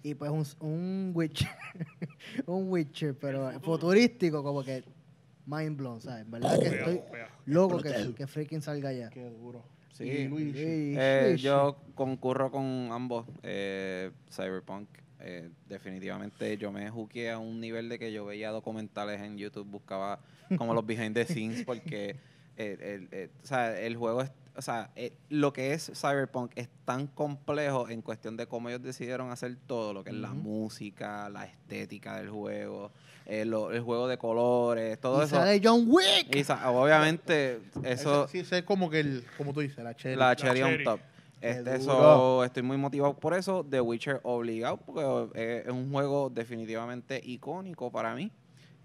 [0.03, 1.51] Y pues un, un Witcher,
[2.47, 4.83] un Witcher, pero futurístico, como que
[5.45, 6.31] mind blown, ¿sabes?
[6.31, 7.03] ¿Verdad que estoy
[7.45, 9.11] loco que, que freaking salga ya?
[9.11, 9.63] Qué duro.
[9.93, 10.05] Sí.
[10.05, 10.55] Y Luis.
[10.57, 13.27] Sí, Eh, sí, yo concurro con ambos.
[13.43, 14.89] Eh, Cyberpunk,
[15.21, 19.67] eh, definitivamente yo me juqué a un nivel de que yo veía documentales en YouTube,
[19.67, 20.21] buscaba
[20.57, 22.17] como los behind the scenes, porque
[22.57, 24.33] el, o sea, el juego es.
[24.57, 28.83] O sea, eh, lo que es Cyberpunk es tan complejo en cuestión de cómo ellos
[28.83, 32.91] decidieron hacer todo, lo que es la música, la estética del juego,
[33.27, 35.37] eh, lo- el juego de colores, todo y eso.
[35.37, 36.35] sale John Wick.
[36.35, 38.25] Y sa- obviamente, eso.
[38.25, 40.17] Ese- sí, ese es como que el, como tú dices, la cherry.
[40.17, 40.85] La cherry on cherry.
[40.85, 41.01] top.
[41.41, 41.81] Este, duro.
[41.81, 43.65] so, estoy muy motivado por eso.
[43.69, 48.31] The Witcher obligado, porque eh, es un juego definitivamente icónico para mí.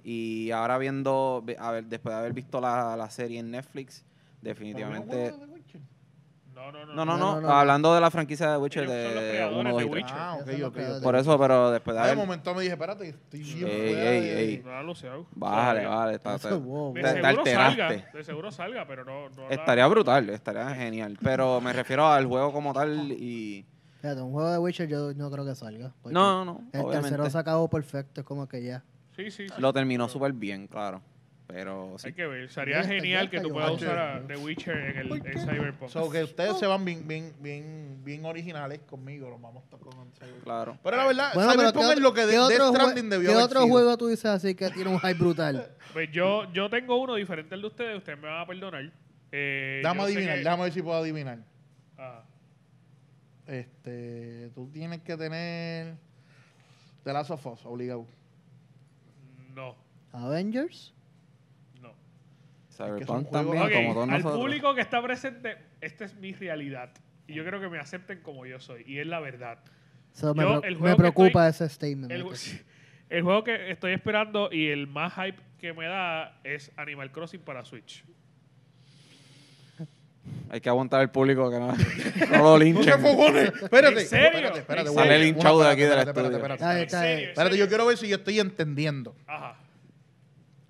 [0.05, 4.05] Y ahora viendo, a ver, después de haber visto la, la serie en Netflix,
[4.41, 5.33] definitivamente...
[6.55, 6.95] No, no, no.
[6.95, 9.85] No, no, No, hablando de la franquicia de Witcher Ellos de creadores 1, 2 de
[9.85, 10.03] y 3.
[10.03, 10.17] Witcher.
[10.19, 10.73] Ah, ok, Eso es lo ok.
[10.73, 11.03] que- ok.
[11.03, 13.67] Por eso, pero después de Ah, de momento me dije, espérate, estoy bien.
[13.67, 13.93] Ey,
[14.29, 15.87] ey, Todavía.
[15.89, 19.87] vale, está- está- wow, De seguro salga, de seguro salga, pero no, no la- estaría
[19.87, 21.17] brutal, estaría genial.
[21.21, 23.65] Pero me refiero al juego como tal y...
[24.01, 25.91] Fíjate, un juego de Witcher yo no creo que salga.
[26.05, 27.09] No, no, no, El obviamente.
[27.09, 28.83] tercero se acabó perfecto, es como que ya.
[29.15, 29.53] Sí, sí, sí.
[29.57, 31.01] Lo terminó súper bien, claro.
[31.47, 32.07] Pero sí.
[32.07, 32.49] Hay que ver.
[32.49, 35.91] Sería genial que tú puedas usar a The Witcher en el en Cyberpunk.
[35.91, 39.79] So, que ustedes se van bien, bien, bien, bien originales conmigo, los vamos a estar
[39.79, 40.43] con Cyberpunk.
[40.43, 40.77] Claro.
[40.83, 43.45] Pero la verdad, Bueno, Cyberpunk ¿qué, es lo que ¿qué Death Stranding debió ¿qué haber
[43.45, 43.71] otro sido.
[43.71, 45.69] juego tú dices así que tiene un hype brutal?
[45.93, 48.91] Pues yo, yo tengo uno diferente al de ustedes, ustedes me van a perdonar.
[49.31, 51.39] Eh, sé adivinar, que- déjame ver si puedo adivinar.
[51.97, 52.21] Ah,
[53.47, 55.95] Este, tú tienes que tener
[57.03, 58.05] The Last of Us, obligado.
[59.53, 59.75] no,
[60.11, 60.91] ¿Avengers?
[62.75, 64.39] Cyberpunk también, Ok, como todos al nosotros.
[64.41, 66.91] público que está presente, esta es mi realidad.
[67.27, 68.83] Y yo creo que me acepten como yo soy.
[68.85, 69.59] Y es la verdad.
[70.13, 72.11] So, me, Yo, el me que preocupa ese statement.
[72.11, 72.25] El,
[73.09, 77.41] el juego que estoy esperando y el más hype que me da es Animal Crossing
[77.41, 78.03] para Switch.
[80.49, 81.67] Hay que aguantar al público que no,
[82.31, 82.93] no lo ¡No linchen.
[83.61, 84.27] Espérate, ¿En serio?
[84.27, 84.89] espérate, espérate.
[84.89, 86.37] Sale linchado de aquí espérate, estudio.
[86.37, 87.15] espérate, espérate, Está bien, ¿En está serio?
[87.15, 87.23] bien.
[87.25, 89.15] ¿En Espérate, yo quiero ver si yo estoy entendiendo.
[89.27, 89.57] Ajá.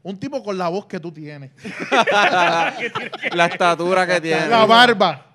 [0.06, 1.52] Un tipo con la voz que tú tienes.
[3.34, 4.48] La estatura que tiene.
[4.48, 5.34] La barba.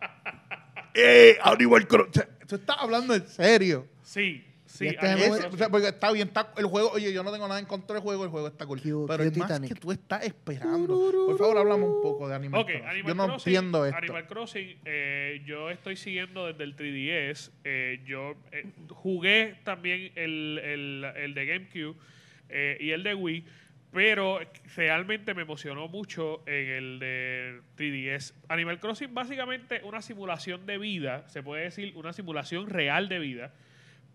[0.95, 1.37] ¡Eh!
[1.43, 2.23] Animal Crossing.
[2.47, 3.87] Tú estás hablando en serio.
[4.03, 4.87] Sí, sí.
[4.89, 5.55] Este es Ese- Crossing.
[5.55, 6.91] o sea, porque está bien, está el juego.
[6.91, 8.81] Oye, yo no tengo nada en contra del juego, el juego está cool.
[8.81, 9.69] Pero es más Titanic.
[9.75, 11.11] que tú estás esperando.
[11.27, 12.87] Por favor, hablamos un poco de Animal Ok, Crossing.
[12.89, 13.99] Animal yo no Crossing, entiendo esto.
[13.99, 17.51] Animal Crossing, eh, yo estoy siguiendo desde el 3DS.
[17.65, 21.97] eh, yo eh, jugué también el, el, el de GameCube
[22.49, 23.45] eh, y el de Wii,
[23.93, 24.39] pero
[24.77, 28.35] realmente me emocionó mucho en el de 3DS.
[28.49, 33.53] Animal Crossing, básicamente una simulación de vida, se puede decir una simulación real de vida,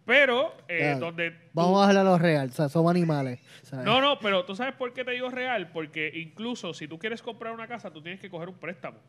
[0.06, 1.32] pero eh, donde...
[1.32, 3.40] tú- Vamos a hablar a lo real, o sea, somos animales.
[3.64, 3.86] ¿sabes?
[3.86, 7.22] no, no, pero tú sabes por qué te digo real, porque incluso si tú quieres
[7.22, 9.00] comprar una casa, tú tienes que coger un préstamo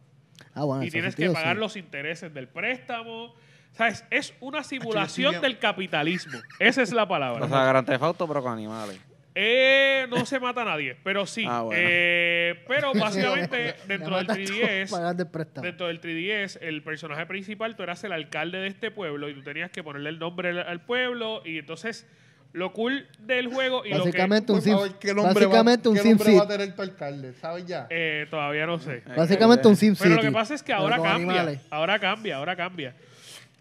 [0.52, 1.61] Ah, bueno, y tienes que pagar sí.
[1.61, 3.35] los intereses del préstamo.
[3.72, 4.05] ¿Sabes?
[4.11, 6.38] Es una simulación del capitalismo.
[6.59, 7.44] Esa es la palabra.
[7.44, 8.98] O sea, Grand Theft Auto, pero con animales.
[9.38, 11.44] Eh, no se mata a nadie, pero sí.
[11.46, 11.79] Ah, bueno.
[11.85, 15.66] Eh, pero básicamente dentro del matas todos 3DS, pagando el préstamo.
[15.66, 19.42] dentro del 3DS, el personaje principal, tú eras el alcalde de este pueblo y tú
[19.42, 22.07] tenías que ponerle el nombre al, al pueblo y entonces
[22.55, 25.96] lo cool del juego y lo que Básicamente un sim, favor, ¿qué básicamente va, un
[25.96, 27.35] qué sim nombre va a tener tu alcalde?
[27.35, 27.87] ¿Sabes ya?
[27.90, 29.03] eh, todavía no sé.
[29.14, 31.14] Básicamente un sim Pero lo que pasa es que ahora cambia.
[31.14, 31.61] animales.
[31.68, 32.94] Ahora cambia, ahora cambia.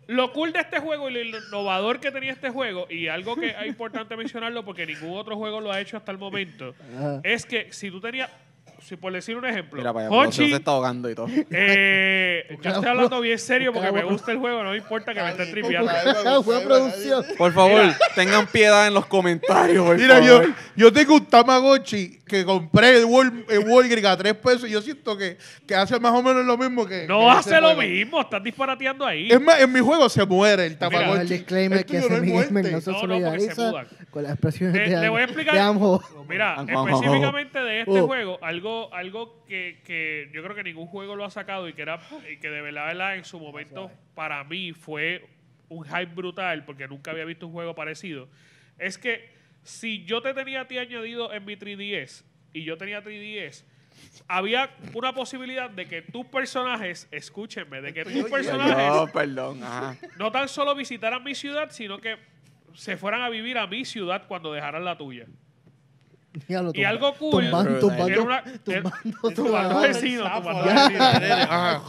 [0.08, 3.50] Lo cool de este juego y lo innovador que tenía este juego, y algo que
[3.50, 6.76] es importante mencionarlo porque ningún otro juego lo ha hecho hasta el momento,
[7.24, 8.30] es que si tú tenías
[8.88, 11.28] si por decir un ejemplo, Mira, Hochi, se está ahogando y todo.
[11.52, 15.22] eh, yo estoy hablando bien serio porque me gusta el juego, no me importa que
[15.24, 15.92] me esté Ay, tripeando.
[16.44, 17.26] producción.
[17.38, 17.82] Por favor,
[18.16, 20.54] tengan piedad en los comentarios, por Mira, yo, favor.
[20.76, 24.82] yo tengo un Tamagotchi que compré en Wal- en Walgreens a tres pesos y yo
[24.82, 27.06] siento que, que hace más o menos lo mismo que.
[27.08, 27.82] No ese hace lo juego.
[27.82, 29.30] mismo, estás disparateando ahí.
[29.32, 31.22] Es más, en mi juego se muere el Mira, Tamagotchi.
[31.22, 32.72] el disclaimer El que tuyo no hay Semi Gamer muerte.
[32.72, 33.88] no se No, no, porque se solidariza mudan.
[34.10, 36.00] con las expresiones Le- de, le voy a explicar- de.
[36.28, 36.66] Mira, Juan,
[37.66, 38.08] de este Oh.
[38.08, 41.82] juego, algo, algo que, que yo creo que ningún juego lo ha sacado y que
[41.82, 42.00] era
[42.32, 45.26] y que de verdad, verdad, en su momento para mí fue
[45.70, 48.28] un hype brutal porque nunca había visto un juego parecido.
[48.78, 49.30] Es que
[49.64, 53.64] si yo te tenía a ti añadido en mi 3DS y yo tenía 3DS,
[54.28, 59.64] había una posibilidad de que tus personajes, escúchenme, de que tus personajes No, perdón.
[59.64, 59.98] Ajá.
[60.18, 62.18] no tan solo visitaran mi ciudad, sino que
[62.74, 65.26] se fueran a vivir a mi ciudad cuando dejaran la tuya.
[66.48, 67.44] Diablo, Y tumba- algo cool.
[67.44, 69.80] Tumbando, tumbando, Era una- tumbando, Tumbando tumbando.
[69.82, 71.02] vecinos, Sapo, tumbando vecinos.
[71.50, 71.82] Ajá.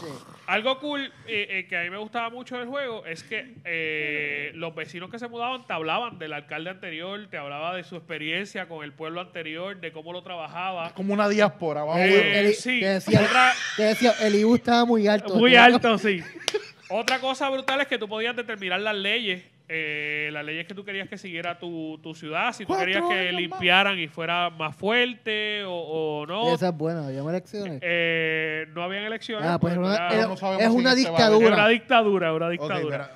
[0.49, 4.53] Algo cool eh, eh, que a mí me gustaba mucho del juego es que eh,
[4.55, 8.69] los vecinos que se mudaban te hablaban del alcalde anterior, te hablaba de su experiencia
[8.69, 10.93] con el pueblo anterior, de cómo lo trabajaba.
[10.95, 11.81] Como una diáspora.
[11.83, 15.35] vamos Eli- a Eli- sí, decía, otra- decía, el IBU estaba muy alto.
[15.35, 16.21] Muy alto, sí.
[16.91, 20.85] Otra cosa brutal es que tú podías determinar las leyes, eh, las leyes que tú
[20.85, 25.65] querías que siguiera tu, tu ciudad, si tú querías que limpiaran y fuera más fuerte
[25.65, 26.55] o, o no.
[26.55, 27.81] Esa es buena, llama elecciones.
[27.83, 29.47] Eh, no habían elecciones.
[29.49, 31.55] Ah, pues porque una- era- era- no sabemos es una dictadura.
[31.55, 33.11] una dictadura, una dictadura.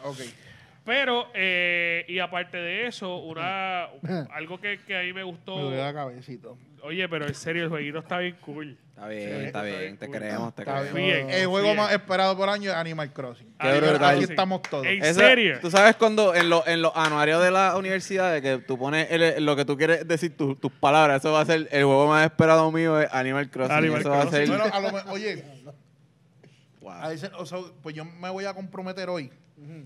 [0.84, 3.84] Pero, eh, y aparte de eso, una
[4.34, 5.56] algo que, que a mí me gustó.
[5.56, 6.56] Me duele la cabecito.
[6.82, 8.76] Oye, pero en serio, el jueguito está bien cool.
[9.00, 9.78] Está bien, Sí, está bien.
[9.80, 10.94] bien Te creemos, te Está creemos.
[10.94, 11.26] bien.
[11.26, 11.76] Bien, El juego bien.
[11.78, 13.46] más esperado por año es Animal Crossing.
[13.58, 14.04] Qué Animal brutal.
[14.04, 14.30] Aquí Crossing.
[14.32, 14.86] estamos todos.
[14.86, 15.58] ¿En Eso- serio?
[15.62, 19.10] Tú sabes cuando en, lo- en los anuarios de la universidad de que tú pones
[19.10, 22.08] el- lo que tú quieres decir, tu- tus palabras, eso va a ser el juego
[22.08, 23.74] más esperado mío es Animal Crossing.
[23.74, 24.46] Animal eso va a Crossing.
[24.46, 24.48] ser.
[24.48, 25.44] Bueno, a lo oye,
[26.82, 26.92] Wow.
[26.92, 29.30] a veces, o sea, pues yo me voy a comprometer hoy,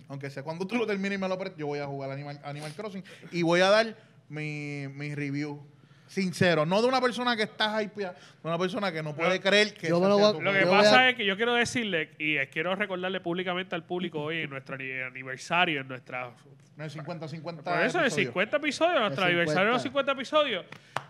[0.09, 2.41] aunque sé cuando tú lo termines y me lo prestes, yo voy a jugar Animal,
[2.45, 3.97] Animal Crossing y voy a dar
[4.29, 5.61] mi, mi review.
[6.07, 9.73] Sincero, no de una persona que está hypeada, de una persona que no puede creer
[9.75, 10.61] que Yo me lo voy a- Lo que.
[10.61, 14.39] Yo pasa a- es que yo quiero decirle, y quiero recordarle públicamente al público hoy
[14.43, 16.31] en nuestro ani- aniversario, en nuestra
[16.77, 17.63] No es 50-50.
[17.73, 18.13] Por eso, en episodios.
[18.15, 20.13] 50 episodios, nuestro aniversario de los 50.
[20.13, 20.67] 50 episodios,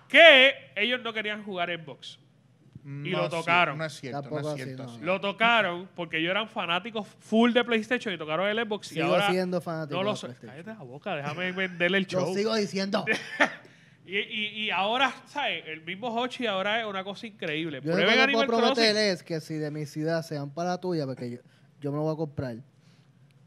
[0.08, 2.18] que ellos no querían jugar en box.
[2.84, 3.78] No y lo tocaron.
[3.78, 4.84] No es cierto, Tampoco no es así, cierto.
[4.84, 4.98] no.
[5.04, 8.92] Lo tocaron porque ellos eran fanáticos full de PlayStation y tocaron el Xbox.
[8.92, 10.62] y Sigo ahora siendo fanático no lo de so- PlayStation.
[10.64, 12.34] Cállate la boca, déjame venderle el Lo show.
[12.34, 13.04] sigo diciendo.
[14.06, 15.64] Y, y, y ahora, ¿sabes?
[15.66, 17.80] El mismo Hochi ahora es una cosa increíble.
[17.82, 19.12] Yo lo Prueben que te Animal puedo prometer Crossing.
[19.12, 21.38] es que si de mi ciudad se van para la tuya, porque yo,
[21.80, 22.56] yo me lo voy a comprar.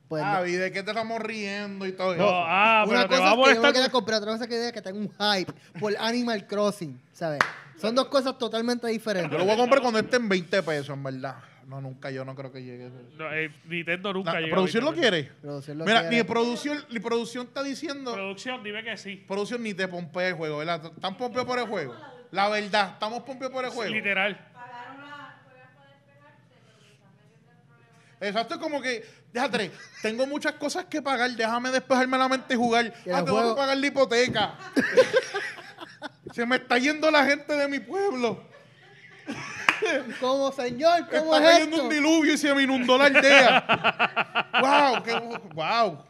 [0.07, 2.31] Pues Ah, no- ¿y de qué te estamos riendo y todo No, eso?
[2.45, 3.73] ah, una pero te cosa va a es que yo me molestar.
[3.73, 7.39] quiera comprar, otra cosa es que diga que tengo un hype por Animal Crossing, ¿sabes?
[7.79, 9.31] Son dos cosas totalmente diferentes.
[9.31, 11.35] Yo lo voy a comprar cuando esté en 20 pesos, en verdad.
[11.67, 12.89] No, nunca, yo no creo que llegue.
[13.17, 15.01] No, eh, Nintendo nunca llega ¿Producción lo 20.
[15.09, 15.31] quiere?
[15.41, 16.15] Producción lo Mira, quiere.
[16.17, 18.13] ni producción, ni producción está diciendo.
[18.13, 19.17] Producción, dime que sí.
[19.27, 20.85] producción ni te pompea el juego, ¿verdad?
[20.95, 21.93] ¿Están pompeados por el juego?
[22.31, 23.91] La verdad, ¿estamos pompeados por el juego?
[23.93, 24.39] Literal.
[28.19, 29.69] Exacto, es como que, déjate,
[30.01, 32.91] tengo muchas cosas que pagar, déjame despejarme la mente y jugar.
[33.01, 34.55] Ah, tengo juego- que pagar la hipoteca.
[36.33, 38.47] Se me está yendo la gente de mi pueblo.
[40.19, 41.07] ¿Cómo, señor?
[41.09, 41.87] ¿Cómo está es cayendo esto?
[41.87, 44.49] un diluvio y se me inundó la aldea.
[44.61, 46.03] wow, qué, wow.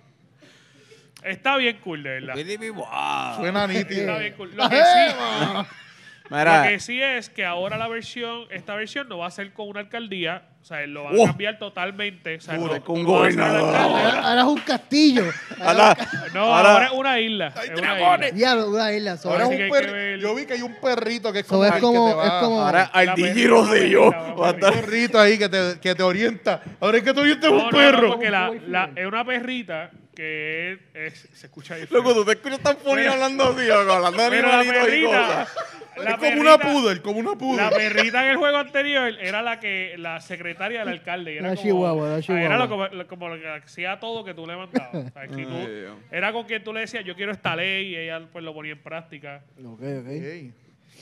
[1.24, 2.36] Está bien cool, de verdad.
[2.74, 3.36] Wow.
[3.38, 4.02] Suena nítido.
[4.02, 4.56] Está bien cool.
[4.56, 4.82] Lo que sí,
[6.30, 9.54] Mira, Lo que sí es que ahora la versión, esta versión no va a ser
[9.54, 11.24] con una alcaldía, o sea, lo van Oh.
[11.24, 12.36] a cambiar totalmente.
[12.36, 13.76] O sea, Duro, no, con no va a ser gobernador.
[13.76, 14.02] alcalde.
[14.04, 15.24] Ahora, ahora es un castillo.
[15.62, 15.98] ahora,
[16.34, 17.54] No, ahora- ahora, es una isla.
[17.56, 18.28] Hay es una dragones.
[18.28, 18.38] isla.
[18.38, 19.12] Diablo, una isla.
[19.24, 21.32] Ahora es Así un que hay perri- que ver- Yo vi que hay un perrito
[21.34, 23.62] que es So, como, es el como- que te va- es como- ahora La Aldillo
[23.68, 24.12] perrita, de yo.
[24.36, 26.62] va a estar- un perrito ahí que te, que te orienta.
[26.82, 28.08] Ahora es que te orienta No, un no, no, perro.
[28.10, 31.86] porque la, la- es una perrita que es, es- se escucha ahí.
[31.92, 34.88] Loco, tú te escuchas tan funny Pero- hablando así, loco, hablando de Pero la animalitos
[34.88, 35.56] y perrita, cosas.
[35.98, 37.62] la es como una perrita- poodle, como una poodle.
[37.64, 41.34] La perrita en el juego anterior era la que la secretaria del alcalde.
[41.34, 42.46] y Era La como, chihuahua, la chihuahua.
[42.46, 44.96] Era lo, como, lo- como lo que hacía todo que tú le mandabas.
[44.96, 45.96] O sea, que tú- Ay, Dios.
[46.12, 48.72] era con quien tú le decías, yo quiero esta ley, y ella pues lo ponía
[48.72, 49.44] en práctica.
[49.64, 50.08] Ok, ok.
[50.08, 50.52] Ey.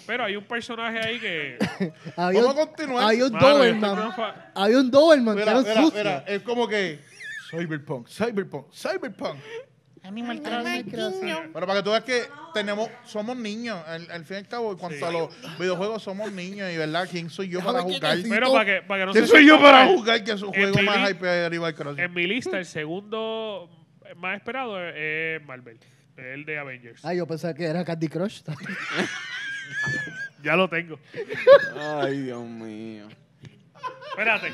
[0.05, 1.57] Pero hay un personaje ahí que...
[2.17, 3.03] Había Vamos un, a continuar.
[3.05, 4.13] había un Mano, Doberman.
[4.13, 5.97] fa- Había un Doberman que Mira, era mira, sucio.
[5.97, 6.99] mira, es como que
[7.49, 9.39] Cyberpunk, Cyberpunk, Cyberpunk.
[10.03, 11.51] Animal Crossing.
[11.51, 14.71] Pero para que tú veas que tenemos, somos niños, al, al fin y al cabo,
[14.73, 15.03] en cuanto Sí.
[15.03, 18.17] a los videojuegos somos niños y verdad, ¿quién soy yo para jugar?
[18.29, 20.53] Pero para que, para que no ¿Quién se soy yo para jugar que es un
[20.53, 22.03] juego más hype de Animal Crossing?
[22.03, 23.67] En mi lista, el segundo
[24.17, 24.93] más esperado es,
[25.41, 25.79] es Marvel.
[26.17, 27.03] El de Avengers.
[27.03, 28.41] Ah, yo pensaba que era Candy Crush.
[30.43, 30.99] Ya lo tengo.
[31.75, 33.07] Ay, Dios mío.
[34.11, 34.53] Espérate.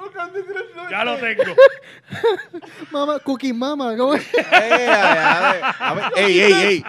[0.00, 0.90] No, Candy Crush no.
[0.90, 1.42] Ya lo tengo.
[2.90, 4.26] Mamá, Cookie Mama, ¿cómo es?
[4.34, 6.84] Ey, a ver, ey, ey, ey.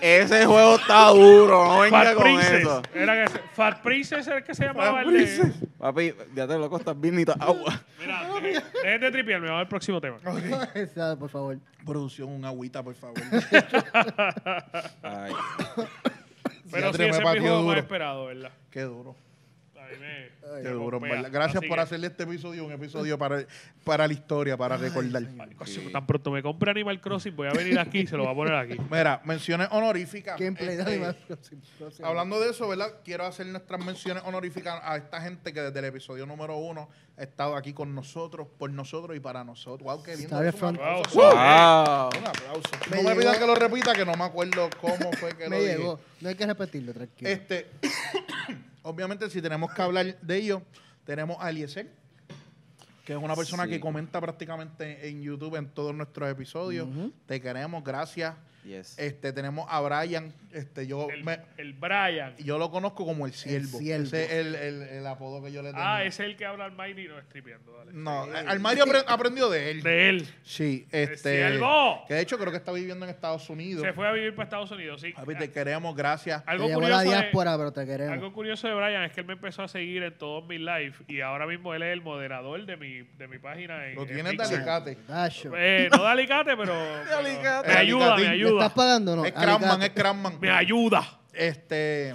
[0.00, 2.60] Ese juego está duro, no venga Fat con Princess.
[2.60, 2.82] eso.
[2.94, 5.52] Era que se- Fat Princess era el que se llamaba Fat el de-.
[5.78, 7.80] Papi, ya te loco, estás bien ni ta- agua.
[7.98, 10.18] Mira, dejen- dejen de tripearme, vamos al próximo tema.
[10.74, 11.58] Esa, por favor.
[11.84, 13.16] Producción, un agüita, por favor.
[15.02, 15.32] Ay.
[16.70, 17.80] Pero sí, Diatre, me ese es mi pateó juego más duro.
[17.80, 18.50] esperado, ¿verdad?
[18.70, 19.16] Qué duro.
[19.88, 21.28] A mí me, Qué me duro, verdad.
[21.32, 23.44] Gracias Así por que- hacerle este episodio un episodio para,
[23.84, 25.22] para la historia, para recordar.
[25.40, 28.24] Ay, coño, Tan pronto me compre Animal Crossing, voy a venir aquí y se lo
[28.24, 28.76] voy a poner aquí.
[28.90, 30.38] Mira, menciones honoríficas.
[30.38, 31.62] Gameplay de Este, Animal Crossing.
[31.78, 32.04] Crossing.
[32.04, 32.92] Hablando de eso, ¿verdad?
[33.04, 37.22] Quiero hacer nuestras menciones honoríficas a esta gente que desde el episodio número uno ha
[37.22, 39.82] estado aquí con nosotros, por nosotros y para nosotros.
[39.84, 40.28] Wow, qué bien.
[40.32, 41.14] Un aplauso.
[41.14, 41.30] Wow.
[41.32, 42.08] Wow.
[42.20, 42.70] Un aplauso.
[42.90, 43.20] Me no me llegó.
[43.20, 45.76] pidan que lo repita, que no me acuerdo cómo fue que lo Me dije.
[45.78, 46.00] llegó.
[46.20, 47.30] No hay que repetirlo, tranquilo.
[47.30, 47.66] Este,
[48.88, 50.62] obviamente, si tenemos que hablar de ello,
[51.04, 51.90] tenemos a Eliezer,
[53.04, 53.70] que es una persona Sí.
[53.70, 56.88] que comenta prácticamente en YouTube en todos nuestros episodios.
[57.26, 58.34] Te queremos, gracias.
[58.64, 58.98] Yes.
[58.98, 62.34] Este, tenemos a Brian, este, yo El, me- el Brian.
[62.38, 63.78] yo lo conozco como el siervo.
[63.78, 64.04] siervo.
[64.04, 65.82] Ese es el, el- el apodo que yo le tengo.
[65.82, 67.92] Ah, es el que habla al Mighty y no es tripeando, dale.
[67.94, 69.82] No, Almario apre- aprendió de él.
[69.82, 70.28] De él.
[70.42, 71.48] Sí, ¡El este.
[71.48, 72.04] siervo!
[72.08, 73.82] Que de hecho creo que está viviendo en Estados Unidos.
[73.84, 75.12] Se fue a vivir para Estados Unidos, sí.
[75.12, 76.44] Papi, te queremos, gracias.
[76.44, 78.12] Te Algo curioso, de, diáspora, pero te queremos.
[78.12, 80.94] algo curioso de Brian es que él me empezó a seguir en todos mis lives
[81.06, 83.86] y ahora mismo él es el moderador de mi, de mi página.
[83.86, 84.98] En, Lo en tienes de alicate.
[85.56, 87.68] Eh, no de alicate, pero, pero alicate.
[87.68, 88.38] me ayuda, me Alicatín.
[88.48, 88.66] ¿Le ayuda.
[88.66, 89.24] estás pagando no?
[89.24, 89.86] Es Cranman, Alicate.
[89.86, 90.40] es Cranman.
[90.40, 91.20] Me ayuda.
[91.32, 92.14] Este.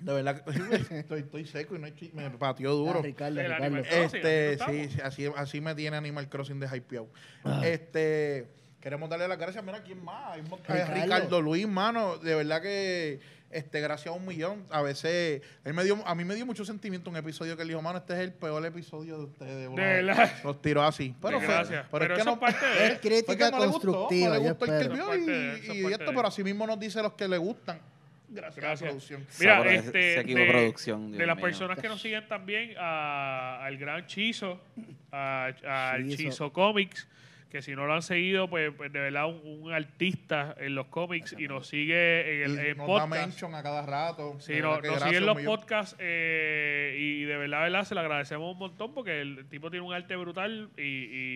[0.00, 0.50] De verdad que
[0.98, 3.02] estoy, estoy seco y no me pateó Ah, duro.
[3.02, 3.76] Ricardo, El Ricardo.
[3.78, 7.08] Este, sí, sí, así, así me tiene Animal Crossing de hypeado.
[7.44, 7.60] Ah.
[7.64, 8.48] Este,
[8.80, 9.62] queremos darle las gracias.
[9.62, 10.38] Mira, ¿quién más?
[10.38, 10.94] Eh, Ricardo.
[11.04, 12.18] Ricardo Luis, mano.
[12.18, 13.20] De verdad que,
[13.52, 14.64] este, gracias a un millón.
[14.70, 17.68] A veces, él me dio, a mí me dio mucho sentimiento un episodio que él
[17.68, 19.68] dijo, mano, este es el peor episodio de ustedes.
[19.70, 19.76] bro".
[19.76, 20.32] De verdad.
[20.44, 21.14] Los tiró así.
[21.22, 21.86] Pero, Sí, fue- gracias.
[21.90, 22.92] pero, Pero es que eso no es parte de él.
[22.92, 26.42] Es crítica le gustó, constructiva, no le gustó el que vio y, esto, pero así
[26.42, 27.78] mismo nos dice los que le gustan.
[28.34, 28.88] Gracias, Gracias.
[28.88, 29.26] producción.
[29.40, 31.44] Mira, este, ese equipo de, producción, de las mío.
[31.44, 34.58] personas que nos siguen también, a- al gran Chizo,
[35.10, 35.50] a-
[35.92, 36.08] al.
[36.16, 37.06] Chizo Comics,
[37.52, 40.86] que si no lo han seguido, pues, pues de verdad un, un artista en los
[40.86, 43.10] cómics y nos sigue en el Y en nos da podcast.
[43.10, 44.40] mention a cada rato.
[44.40, 48.50] Sí, no- nos siguen un los podcasts eh, y de verdad, verdad, se lo agradecemos
[48.52, 50.82] un montón porque el tipo tiene un arte brutal y,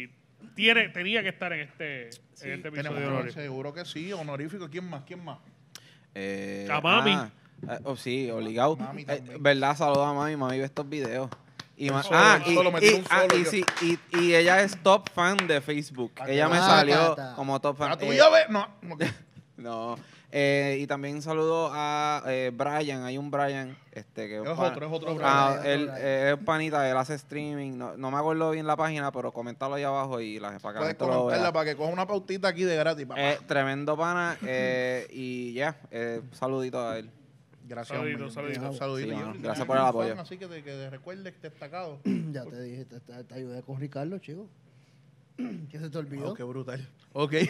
[0.04, 0.10] y
[0.54, 3.34] tiene, tenía que estar en este, en este episodio Tenemos de uno, Honoris.
[3.34, 4.70] seguro que sí, honorífico.
[4.70, 5.02] ¿Quién más?
[5.04, 5.38] ¿Quién más?
[6.14, 7.12] Eh, A Mami.
[7.12, 7.30] ah,
[7.70, 8.74] eh, oh, sí, obligado.
[8.76, 9.42] Mami Eh, también.
[9.42, 10.34] verdad, saluda a Mami.
[10.36, 11.28] Mami ve estos videos.
[11.78, 13.50] Y, ma- solo, ah, y, solo y- un ah, solo y yo.
[13.50, 16.12] sí, y- y ella es top fan de Facebook.
[16.20, 17.34] Ah, ella me ah, salió ta, ta.
[17.36, 17.88] como top fan.
[17.90, 18.40] ¿La Eh, tuya ve?
[18.48, 18.66] No.
[18.82, 18.96] no.
[19.58, 19.96] No.
[20.32, 23.04] Eh, y también saludo a eh, Brian.
[23.04, 23.76] Hay un Brian.
[23.92, 26.90] Este, que Es pan- otro, es otro Otro Ah, Brian, él otro eh, es panita,
[26.90, 27.72] él hace streaming.
[27.78, 30.64] No, no me acuerdo bien la página, pero coméntalo ahí abajo y la, para que
[30.66, 31.52] la Puedes gente lo comentarla vea.
[31.52, 33.20] para que coja una pautita aquí de gratis, papá.
[33.22, 34.36] Eh, tremendo pana.
[34.46, 37.10] eh, y ya, eh, saludito a él.
[37.66, 37.98] Gracias.
[37.98, 38.72] saludito, saludito.
[38.74, 39.32] Saludito.
[39.34, 40.10] Sí, Gracias por el apoyo.
[40.10, 42.00] fan, Así que te, que te recuerdes que destacado.
[42.32, 44.48] Ya te dije, te, te- te ayudé con Ricardo, chico.
[45.36, 46.30] ¿Qué se te olvidó?
[46.30, 46.86] Oh, qué brutal.
[47.12, 47.32] Ok.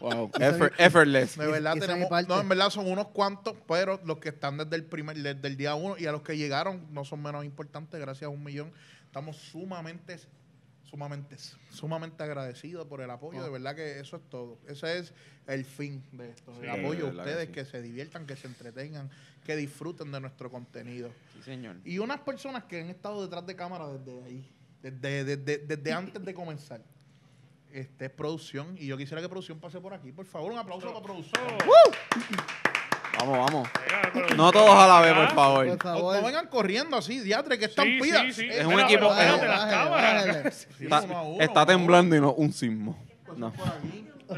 [0.00, 0.30] Wow.
[0.40, 1.36] Effort- es- effortless.
[1.36, 4.84] De verdad tenemos, no, en verdad son unos cuantos, pero los que están desde el
[4.84, 8.22] primer, desde el día uno y a los que llegaron no son menos importantes, gracias
[8.26, 8.72] a un millón.
[9.04, 10.18] Estamos sumamente,
[10.90, 11.36] sumamente,
[11.70, 13.44] sumamente agradecidos por el apoyo, Oh.
[13.44, 14.58] de verdad que eso es todo.
[14.66, 15.14] Ese es
[15.46, 19.08] el fin de esto, Sí, el apoyo a ustedes, que se diviertan, que se entretengan,
[19.44, 21.10] que disfruten de nuestro contenido.
[21.34, 21.76] Sí, señor.
[21.84, 24.50] Y unas personas que han estado detrás de cámara desde ahí,
[24.82, 26.82] desde, desde, desde antes de comenzar.
[27.72, 30.10] Este es producción y yo quisiera que producción pase por aquí.
[30.10, 31.40] Por favor, un aplauso para producción.
[33.20, 33.68] Vamos, vamos.
[34.36, 35.66] No todos a la vez, por favor.
[35.66, 36.16] Por No, favor.
[36.16, 38.22] no vengan corriendo así, diatre, que están Sí, pidas.
[38.26, 38.48] sí, sí.
[38.50, 40.26] Es un Espera, equipo- pero espérate, es- las Bájale, cámaras.
[40.88, 41.36] bájale.
[41.38, 42.98] Está, está temblando y no un sismo.
[43.36, 43.52] No.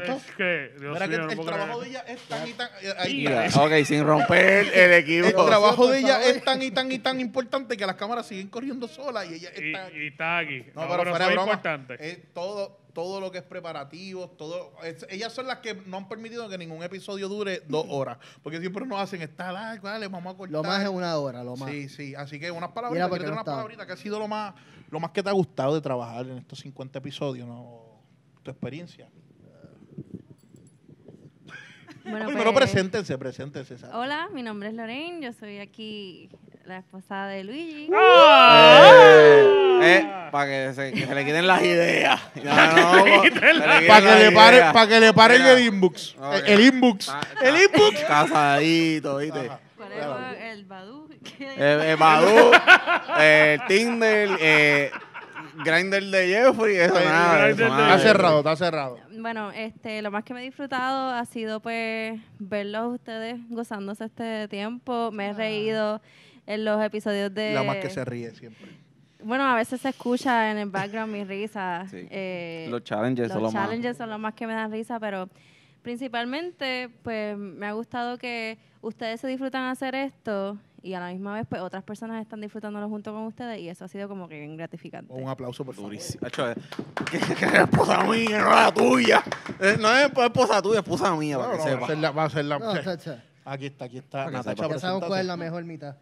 [0.01, 2.03] Es que, Dios Mira que mío, no el puedo trabajo de creer.
[2.05, 2.69] ella es tan y tan.
[2.81, 5.27] eh, ahí- Mira, Mira, ok, sin romper el equipo.
[5.27, 8.47] el trabajo de ella es tan y tan y tan importante que las cámaras siguen
[8.49, 9.91] corriendo solas y ella está.
[9.91, 10.63] Y, y está aquí.
[10.75, 11.51] No, No, pero pero fuera eso de es broma.
[11.53, 12.07] importante.
[12.09, 14.73] Es todo, todo lo que es preparativo, todo.
[14.83, 18.17] es- ellas son las que no han permitido que ningún episodio dure dos horas.
[18.41, 20.51] Porque siempre nos hacen estar, ah, dale, vamos a cortar.
[20.53, 21.69] Lo más es una hora, lo más.
[21.71, 22.15] Sí, sí.
[22.15, 23.57] Así que unas Mira, palabritas, porque quiero tener no unas estaba.
[23.57, 24.53] palabritas que ha sido lo más,
[24.91, 27.81] lo más que te ha gustado de trabajar en estos 50 episodios, ¿no?
[28.43, 29.07] Tu experiencia.
[32.03, 33.77] Bueno, Primero pues, preséntense, preséntense.
[33.77, 33.95] ¿sabes?
[33.95, 36.29] Hola, mi nombre es Lorraine, yo soy aquí
[36.65, 37.89] la esposa de Luigi.
[37.95, 39.79] ¡Ah!
[39.81, 42.21] Eh, para que se, que se le quiten las ideas.
[42.43, 43.21] No, no, no,
[43.87, 44.31] Para que
[44.73, 46.15] para que le paren el inbox.
[46.17, 46.35] Ok.
[46.45, 47.07] El, el inbox.
[47.07, 47.99] Ca- El inbox.
[48.05, 49.39] Casadito, ¿viste?
[49.39, 49.59] Ajá.
[49.77, 50.03] ¿Cuál es
[50.37, 51.07] el, el Badu?
[51.39, 52.51] Eh, eh,
[53.19, 54.91] eh, Tinder, eh,
[55.63, 57.45] Grindr de Jeffrey, eso Ay, nada.
[57.47, 57.95] Grindr eso de- nada.
[57.95, 58.99] Está cerrado, está cerrado.
[59.19, 64.05] Bueno, este, lo más que me he disfrutado ha sido pues verlos a ustedes gozándose
[64.05, 65.11] este tiempo.
[65.11, 66.01] Me he reído
[66.47, 67.53] en los episodios de...
[67.53, 68.67] La más que se ríe siempre.
[69.23, 71.85] Bueno, a veces se escucha en el background mi risa.
[71.89, 72.05] Sí.
[72.09, 73.63] eh, Los challenges son los los más.
[73.65, 75.29] challenges son los más que me dan risa, pero
[75.81, 81.33] principalmente, pues me ha gustado que ustedes se disfrutan hacer esto y a la misma
[81.35, 84.37] vez, pues otras personas están disfrutándolo junto con ustedes y eso ha sido como que
[84.37, 85.13] bien gratificante.
[85.13, 85.93] Un aplauso, por favor.
[85.95, 85.97] Eh,
[87.09, 89.23] que, es esposa mía, no la tuya.
[89.59, 91.87] Eh, No es esposa tuya, es esposa mía, No, para no, que va a sepa.
[91.87, 93.23] ser la, va a ser la- No, chacha.
[93.45, 94.25] Aquí está, aquí está.
[94.25, 95.37] que Natacha, Ya sabemos cuál es la preséntate.
[95.37, 95.95] mejor mitad.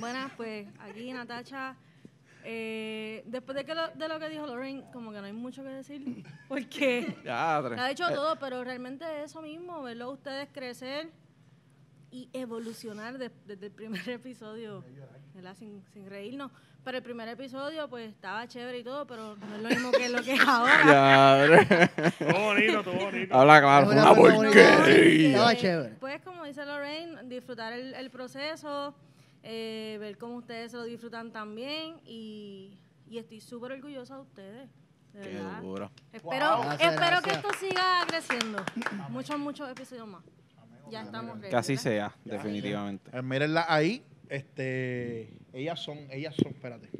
[0.00, 1.76] Buenas, pues aquí Natacha.
[2.44, 5.62] Eh, después de, que lo, de lo que dijo Lorraine, como que no hay mucho
[5.62, 7.78] que decir, porque Ya, tres.
[7.78, 11.10] ha hecho todo, pero realmente es eso mismo, verlo a ustedes crecer
[12.12, 14.84] y evolucionar de- desde el primer episodio,
[15.34, 15.56] ¿verdad?
[15.56, 16.52] Sin, sin reírnos.
[16.84, 20.08] Pero el primer episodio, pues estaba chévere y todo, pero no es lo mismo que
[20.08, 21.46] lo que es ahora.
[22.18, 23.34] Todo bonito, todo bonito.
[23.34, 25.28] Habla claro, una una porquería.
[25.28, 25.94] Estaba chévere.
[26.00, 28.94] Pues como dice Lorraine, disfrutar el, el proceso,
[29.44, 32.76] eh, ver cómo ustedes se lo disfrutan también y,
[33.08, 34.68] y estoy súper orgullosa de ustedes.
[35.12, 35.60] De Qué verdad.
[35.62, 35.90] duro.
[36.12, 38.64] Espero, Gracias, espero que esto siga creciendo.
[39.10, 40.22] Muchos, muchos episodios más.
[40.92, 41.50] Ya estamos ready.
[41.50, 43.10] Que sea, definitivamente.
[43.16, 44.04] Eh, mírenla ahí.
[44.28, 46.90] Este, ellas son, ellas son, espérate.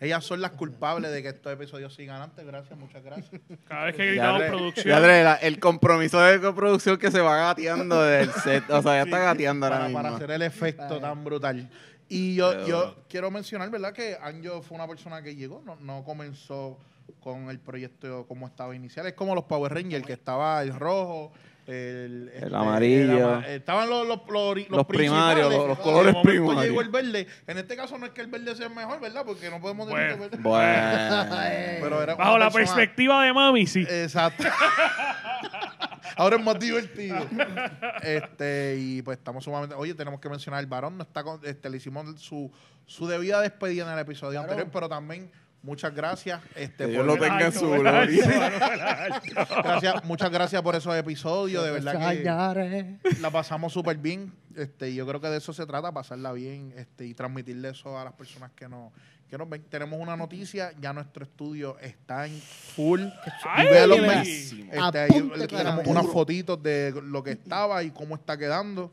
[0.00, 2.44] Ellas son las culpables de que estos episodios sigan antes.
[2.44, 3.40] Gracias, muchas gracias.
[3.64, 5.02] Cada vez que Ya, gritamos producción.
[5.02, 8.68] ya, el compromiso de coproducción que se va gateando del set.
[8.68, 10.02] O sea, ya está gateando ahora para, mismo.
[10.02, 11.70] para hacer el efecto tan brutal.
[12.08, 13.92] Y yo, yo quiero mencionar, ¿verdad?
[13.92, 16.78] Que Anjo fue una persona que llegó, no, no comenzó
[17.20, 19.06] con el proyecto como estaba inicial.
[19.06, 21.32] Es como los Power Rangers, que estaba el rojo,
[21.66, 23.34] el, este, amarillo.
[23.34, 24.20] ama- estaban los, los,
[24.68, 26.64] los, primarios, los- De colores primarios.
[26.64, 27.26] llegó el verde.
[27.46, 29.24] En este caso no es que el verde sea mejor, ¿verdad?
[29.26, 30.16] Porque no podemos decir Bueno.
[30.16, 30.42] que el verde.
[30.42, 31.36] Bueno.
[31.82, 33.82] Pero era Bajo la persona- perspectiva de mami, sí.
[33.88, 34.44] Exacto.
[36.18, 37.16] Ahora es más divertido.
[38.02, 39.74] Este, y pues estamos sumamente.
[39.74, 40.96] Oye, tenemos que mencionar el varón.
[40.96, 42.50] No está con- este, le hicimos su,
[42.86, 45.30] su debida despedida en el episodio anterior, pero también
[45.66, 46.40] muchas gracias.
[46.54, 48.00] Este, Que Dios por- lo tenga en su gloria.
[49.62, 51.64] gracias, muchas gracias por esos episodios.
[51.64, 54.32] De verdad que la pasamos súper bien.
[54.56, 57.98] Este, y yo creo que de eso se trata, pasarla bien este, y transmitirle eso
[57.98, 58.90] a las personas que nos,
[59.28, 59.62] que nos ven.
[59.68, 63.02] Tenemos una noticia, ya nuestro estudio está en full.
[63.44, 64.04] Ay, y.
[64.06, 64.72] Buenísimo.
[64.72, 68.90] Este, ahí Apunte le tenemos unas fotitos de lo que estaba y cómo está quedando.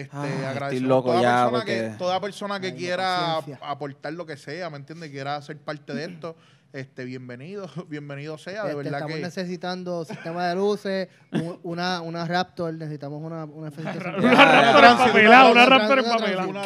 [0.00, 2.72] Este, Ah, estoy agradecemos loco a toda ya, persona porque- que toda persona que Ay,
[2.74, 5.10] quiera aportar lo que sea, ¿me entiende?
[5.10, 6.36] Quiera ser parte de esto,
[6.72, 12.02] este bienvenido, bienvenido sea, de Este, verdad estamos que necesitando sistema de luces, un- una,
[12.02, 13.70] una Raptor, necesitamos una, una.
[13.76, 16.46] Una Ya, Raptor empapelada, una Una Raptor empapelada.
[16.46, 16.62] una.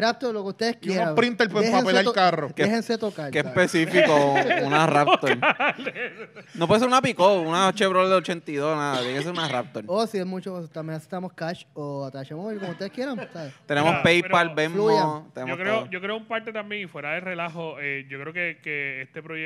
[0.00, 1.14] Raptor, lo que ustedes quieran.
[1.14, 2.52] printer para empapelar to- carro.
[2.54, 3.30] ¿Qué- Déjense tocar.
[3.30, 4.34] Qué específico,
[4.64, 5.38] una Raptor.
[6.54, 8.98] No puede ser una Pico, una Chevrolet de 82, nada.
[9.00, 9.84] Tiene que ser una Raptor.
[9.86, 13.28] O si es mucho, también necesitamos cash o Atache Móvil, como ustedes quieran.
[13.32, 13.52] ¿sabes?
[13.66, 15.28] Tenemos Mira, PayPal, Venmo.
[15.34, 15.90] Tenemos Yo creo, todo.
[15.90, 19.22] yo creo un parte también, y fuera de relajo, eh, yo creo que, que este
[19.22, 19.41] proyecto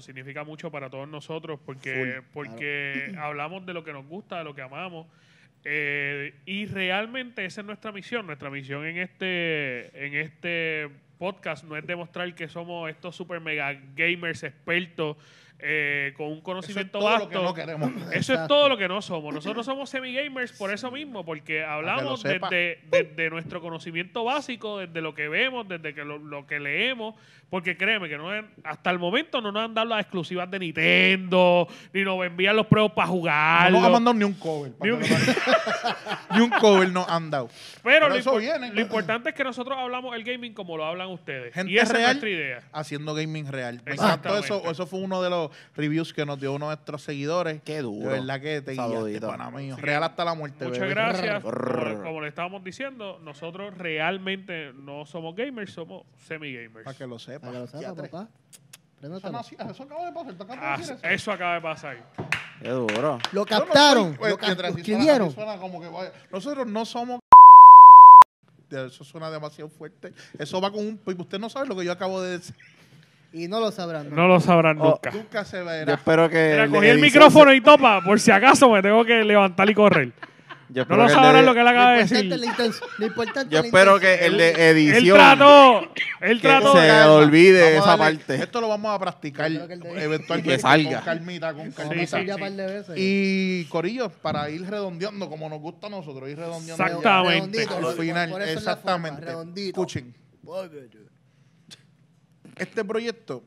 [0.00, 4.54] significa mucho para todos nosotros porque, porque hablamos de lo que nos gusta, de lo
[4.54, 5.06] que amamos.
[5.64, 8.26] eh, y realmente esa es nuestra misión.
[8.26, 10.88] Nuestra misión en este, en este
[11.18, 15.16] podcast no es demostrar que somos estos super mega gamers expertos
[15.66, 17.90] eh, con un Eso es conocimiento todo lo que no queremos.
[17.90, 18.48] Eso es Exacto.
[18.54, 19.32] todo lo que no somos.
[19.34, 25.14] Nosotros somos semi-gamers por eso mismo, porque hablamos desde, desde nuestro conocimiento básico, desde lo
[25.14, 27.14] que vemos, desde que lo, lo que leemos,
[27.48, 28.28] porque créeme que no
[28.64, 32.66] hasta el momento no nos han dado las exclusivas de Nintendo, ni nos envían los
[32.66, 33.78] pruebos para No jugarlo.
[33.78, 34.72] nos han mandado ni un cover.
[34.82, 35.00] Ni un-
[36.34, 37.48] ni un cover nos han dado.
[37.82, 38.80] Pero Pero lo, viene.
[38.80, 41.54] importante es que nosotros hablamos el gaming como lo hablan ustedes.
[41.54, 42.02] Gente y esa real.
[42.02, 42.60] es nuestra idea.
[42.72, 43.80] Haciendo gaming real.
[43.84, 44.62] Me encantó eso.
[44.70, 47.60] Eso fue uno de los reviews que nos dio uno de nuestros seguidores.
[47.62, 48.10] Qué duro.
[48.10, 49.76] De verdad que te guiaste, pana mío.
[49.78, 50.94] Real hasta la muerte, Muchas bebé.
[50.94, 51.42] gracias.
[51.42, 56.84] Como, como le estábamos diciendo, nosotros realmente no somos gamers, somos semi-gamers.
[56.84, 57.40] Para que lo sepa.
[57.46, 58.08] Para que lo sepa, Ya, tres.
[58.10, 58.28] papá.
[59.02, 59.38] Eso, no
[59.84, 60.34] acaba de pasar.
[60.34, 61.06] ¿tú acabas de Ah, decir eso?
[61.08, 61.96] eso acaba de pasar.
[62.62, 63.18] Qué duro.
[63.32, 65.30] Lo Yo no captaron, soy- lo, suena- escribieron.
[65.30, 66.12] suena como que vaya.
[66.30, 67.20] Nosotros no somos.
[68.70, 70.12] Eso suena demasiado fuerte.
[70.38, 70.96] Eso va con un.
[70.98, 72.56] pues, Usted no sabe lo que yo acabo de decir.
[73.36, 74.08] Y no lo sabrán.
[74.10, 74.16] ¿no?
[74.16, 75.10] No lo sabrán Oh, nunca.
[75.10, 75.94] Nunca se Yo verá.
[75.94, 76.50] espero que.
[76.52, 80.12] Mira, cogí el micrófono y topa, por si acaso me tengo que levantar y correr.
[80.70, 82.32] Yo No lo sabrán de- lo que él acaba de importante decir.
[82.32, 85.80] es la intención- lo importante Yo es la espero que el de Él edición trató,
[86.20, 86.72] él que trató.
[86.72, 88.34] se le olvide Vamos a esa darle- parte.
[88.42, 90.50] Esto lo vamos a practicar Yo creo que el de- eventualmente.
[90.56, 90.96] Que salga.
[90.96, 92.00] Con calmita, con Vamos calmita.
[92.00, 92.40] pasar sí, ya sí.
[92.40, 92.94] par de veces.
[92.96, 96.82] Y Corillo, para ir redondeando, como nos gusta a nosotros, ir redondeando.
[96.84, 97.58] Exactamente.
[97.58, 99.20] Redondito, Al por- final, por eso es la exactamente.
[99.26, 99.68] redondito.
[99.80, 100.14] Escuchen,
[102.56, 103.44] este proyecto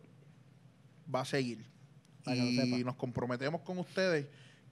[1.14, 1.66] va a seguir.
[2.24, 2.36] Para
[2.80, 4.28] Y nos comprometemos con ustedes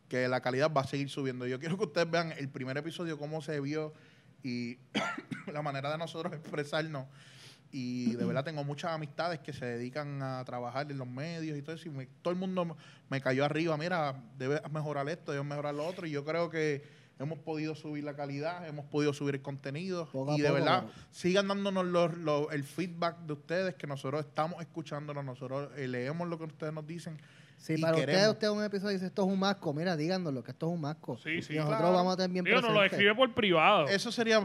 [0.10, 1.48] que la calidad va a seguir subiendo.
[1.48, 3.94] Yo quiero que ustedes vean el primer episodio, cómo se vio
[4.44, 4.78] y
[5.52, 7.08] la manera de nosotros expresarnos.
[7.72, 11.62] Y de verdad tengo muchas amistades que se dedican a trabajar en los medios y
[11.62, 11.88] todo eso.
[11.90, 12.78] Y me- todo el mundo
[13.10, 13.76] me cayó arriba.
[13.78, 16.06] Mira, debes mejorar esto, debes mejorar lo otro.
[16.08, 16.84] Y yo creo que
[17.20, 20.08] hemos podido subir la calidad, hemos podido subir el contenido.
[20.12, 24.26] Poco y de poco, verdad, sigan dándonos los- los- el feedback de ustedes, que nosotros
[24.26, 27.18] estamos escuchándonos, nosotros eh, leemos lo que ustedes nos dicen.
[27.58, 28.34] Si y para ustedes, queremos.
[28.34, 31.18] usted un episodio dice esto es un masco, mira, díganoslo que esto es un masco.
[31.18, 31.96] Sí, sí, y nosotros claro.
[31.96, 33.88] vamos a tener bien Digo, nos lo escribe por privado.
[33.88, 34.40] Eso sería...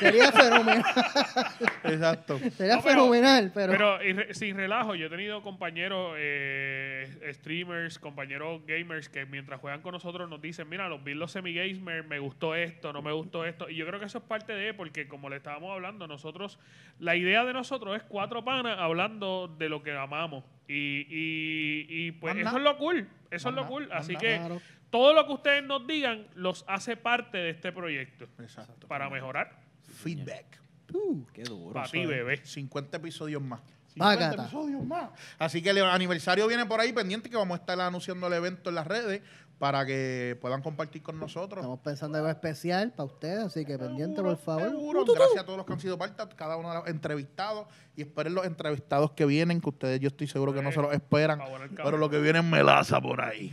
[0.00, 0.82] Sería fenomenal.
[1.84, 2.38] Exacto.
[2.56, 7.30] Sería No, pero- fenomenal, pero, Pero y re- sin relajo, yo he tenido compañeros eh,
[7.34, 12.06] streamers, compañeros gamers que mientras juegan con nosotros nos dicen, mira, los vi los semi-gamers,
[12.08, 13.68] me gustó esto, no me gustó esto.
[13.68, 16.58] Y yo creo que eso es parte de, porque como le estábamos hablando, nosotros,
[16.98, 20.44] la idea de nosotros es cuatro panas hablando de lo que amamos.
[20.68, 23.88] Y, y, y pues eso es lo cool, eso es lo cool.
[23.90, 24.60] Así que Claro.
[24.90, 28.86] todo lo que ustedes nos digan los hace parte de este proyecto Exacto.
[28.86, 29.60] para mejorar.
[30.02, 30.60] Feedback.
[30.92, 31.72] uh, Qué duro.
[31.72, 32.44] Para ti, bebé.
[32.44, 33.60] 50 episodios más.
[33.94, 34.42] 50 Bágata.
[34.42, 35.10] episodios más.
[35.38, 38.68] Así que el aniversario viene por ahí pendiente que vamos a estar anunciando el evento
[38.68, 39.22] en las redes
[39.58, 41.58] para que puedan compartir con nosotros.
[41.62, 44.70] estamos pensando en algo especial para ustedes, así que pendiente, por favor.
[44.70, 45.04] seguro.
[45.04, 47.66] Gracias a todos los que han sido parte, a cada uno de los entrevistados.
[47.96, 50.94] Y esperen los entrevistados que vienen, que ustedes yo estoy seguro que no se los
[50.94, 51.40] esperan.
[51.40, 53.52] Favor al Pero lo que viene es melaza por ahí.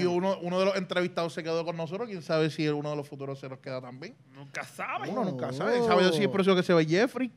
[0.00, 2.08] Y uno, uno de los entrevistados se quedó con nosotros.
[2.08, 4.16] Quién sabe si uno de los futuros se nos queda también.
[4.34, 5.10] Nunca sabes.
[5.10, 5.52] Uno nunca Oh.
[5.52, 5.82] sabe.
[5.86, 7.30] ¿Sabe si es por eso que se ve Jeffrey?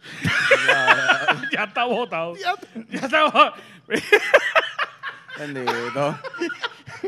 [1.52, 2.34] ya está votado.
[2.34, 2.54] Ya,
[2.90, 3.52] está votado.
[5.38, 6.18] Bendito.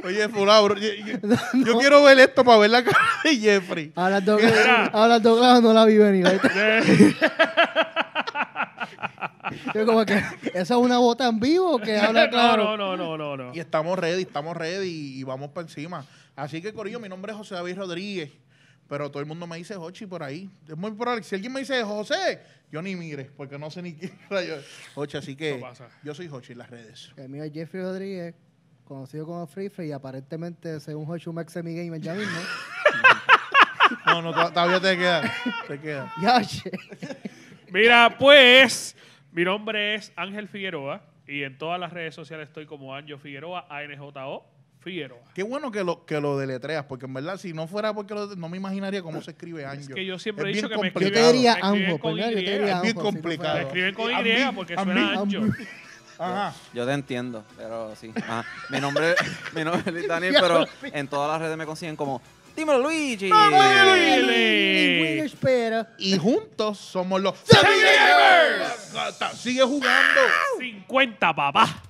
[0.05, 3.93] Oye, fulano, bro, yo, yo- yo quiero ver esto para ver la cara de Jeffrey.
[3.95, 4.21] Ahora.
[4.21, 6.27] Douglas, ahora Douglas no la vi venir.
[6.31, 7.17] ¿viste?
[9.75, 10.15] Yo como que,
[10.55, 12.65] ¿eso es una bota en vivo o que habla claro?
[12.65, 13.55] No, no, no, no, no.
[13.55, 16.05] Y estamos ready, estamos ready y vamos para encima.
[16.37, 18.31] Así que, Corillo, mi nombre es José David Rodríguez.
[18.93, 20.51] Pero todo el mundo me dice Jochi por ahí.
[20.69, 21.23] Es muy probable.
[21.23, 24.57] Si alguien me dice José, yo ni mire, porque no sé ni quién era yo.
[24.95, 25.65] Jochi, así que
[26.05, 27.11] yo soy Jochi en las redes.
[27.17, 28.35] El mío es Jeffrey Rodríguez,
[28.85, 32.37] conocido como Free Free, y aparentemente, según Hochu Max mi gamer ya mismo.
[34.07, 35.33] No, no, to- todavía te queda.
[35.69, 36.13] Te queda.
[36.23, 36.71] ya, che.
[37.71, 38.95] Mira, pues,
[39.31, 43.67] mi nombre es Ángel Figueroa y en todas las redes sociales estoy como Anjo Figueroa,
[43.71, 44.47] A-N-J-O
[44.83, 45.19] Figueroa.
[45.35, 48.35] Qué bueno que lo, que lo deletreas, porque en verdad, si no fuera porque lo-
[48.37, 49.81] no me imaginaría cómo se escribe Anjo.
[49.81, 51.33] Es que yo siempre Es he dicho bien que me Yo te complicado.
[51.33, 53.55] diría Me escriben Anjo, con pues, Es bien Anjo, si no complicado.
[53.59, 55.55] Me escriben con Y porque suena mí- Anjo.
[56.19, 56.55] Ajá.
[56.75, 58.13] Yo te entiendo, pero sí.
[58.15, 58.45] Ajá.
[58.69, 59.15] Mi nombre,
[59.55, 62.21] mi nombre es Daniel, pero en todas las redes me consiguen como
[62.55, 63.31] Dímelo Luigi.
[63.31, 65.17] Luigi!
[65.17, 65.89] Y espera.
[65.99, 67.35] Y juntos somos los.
[69.37, 70.21] Sigue jugando.
[70.59, 71.83] 50, papá.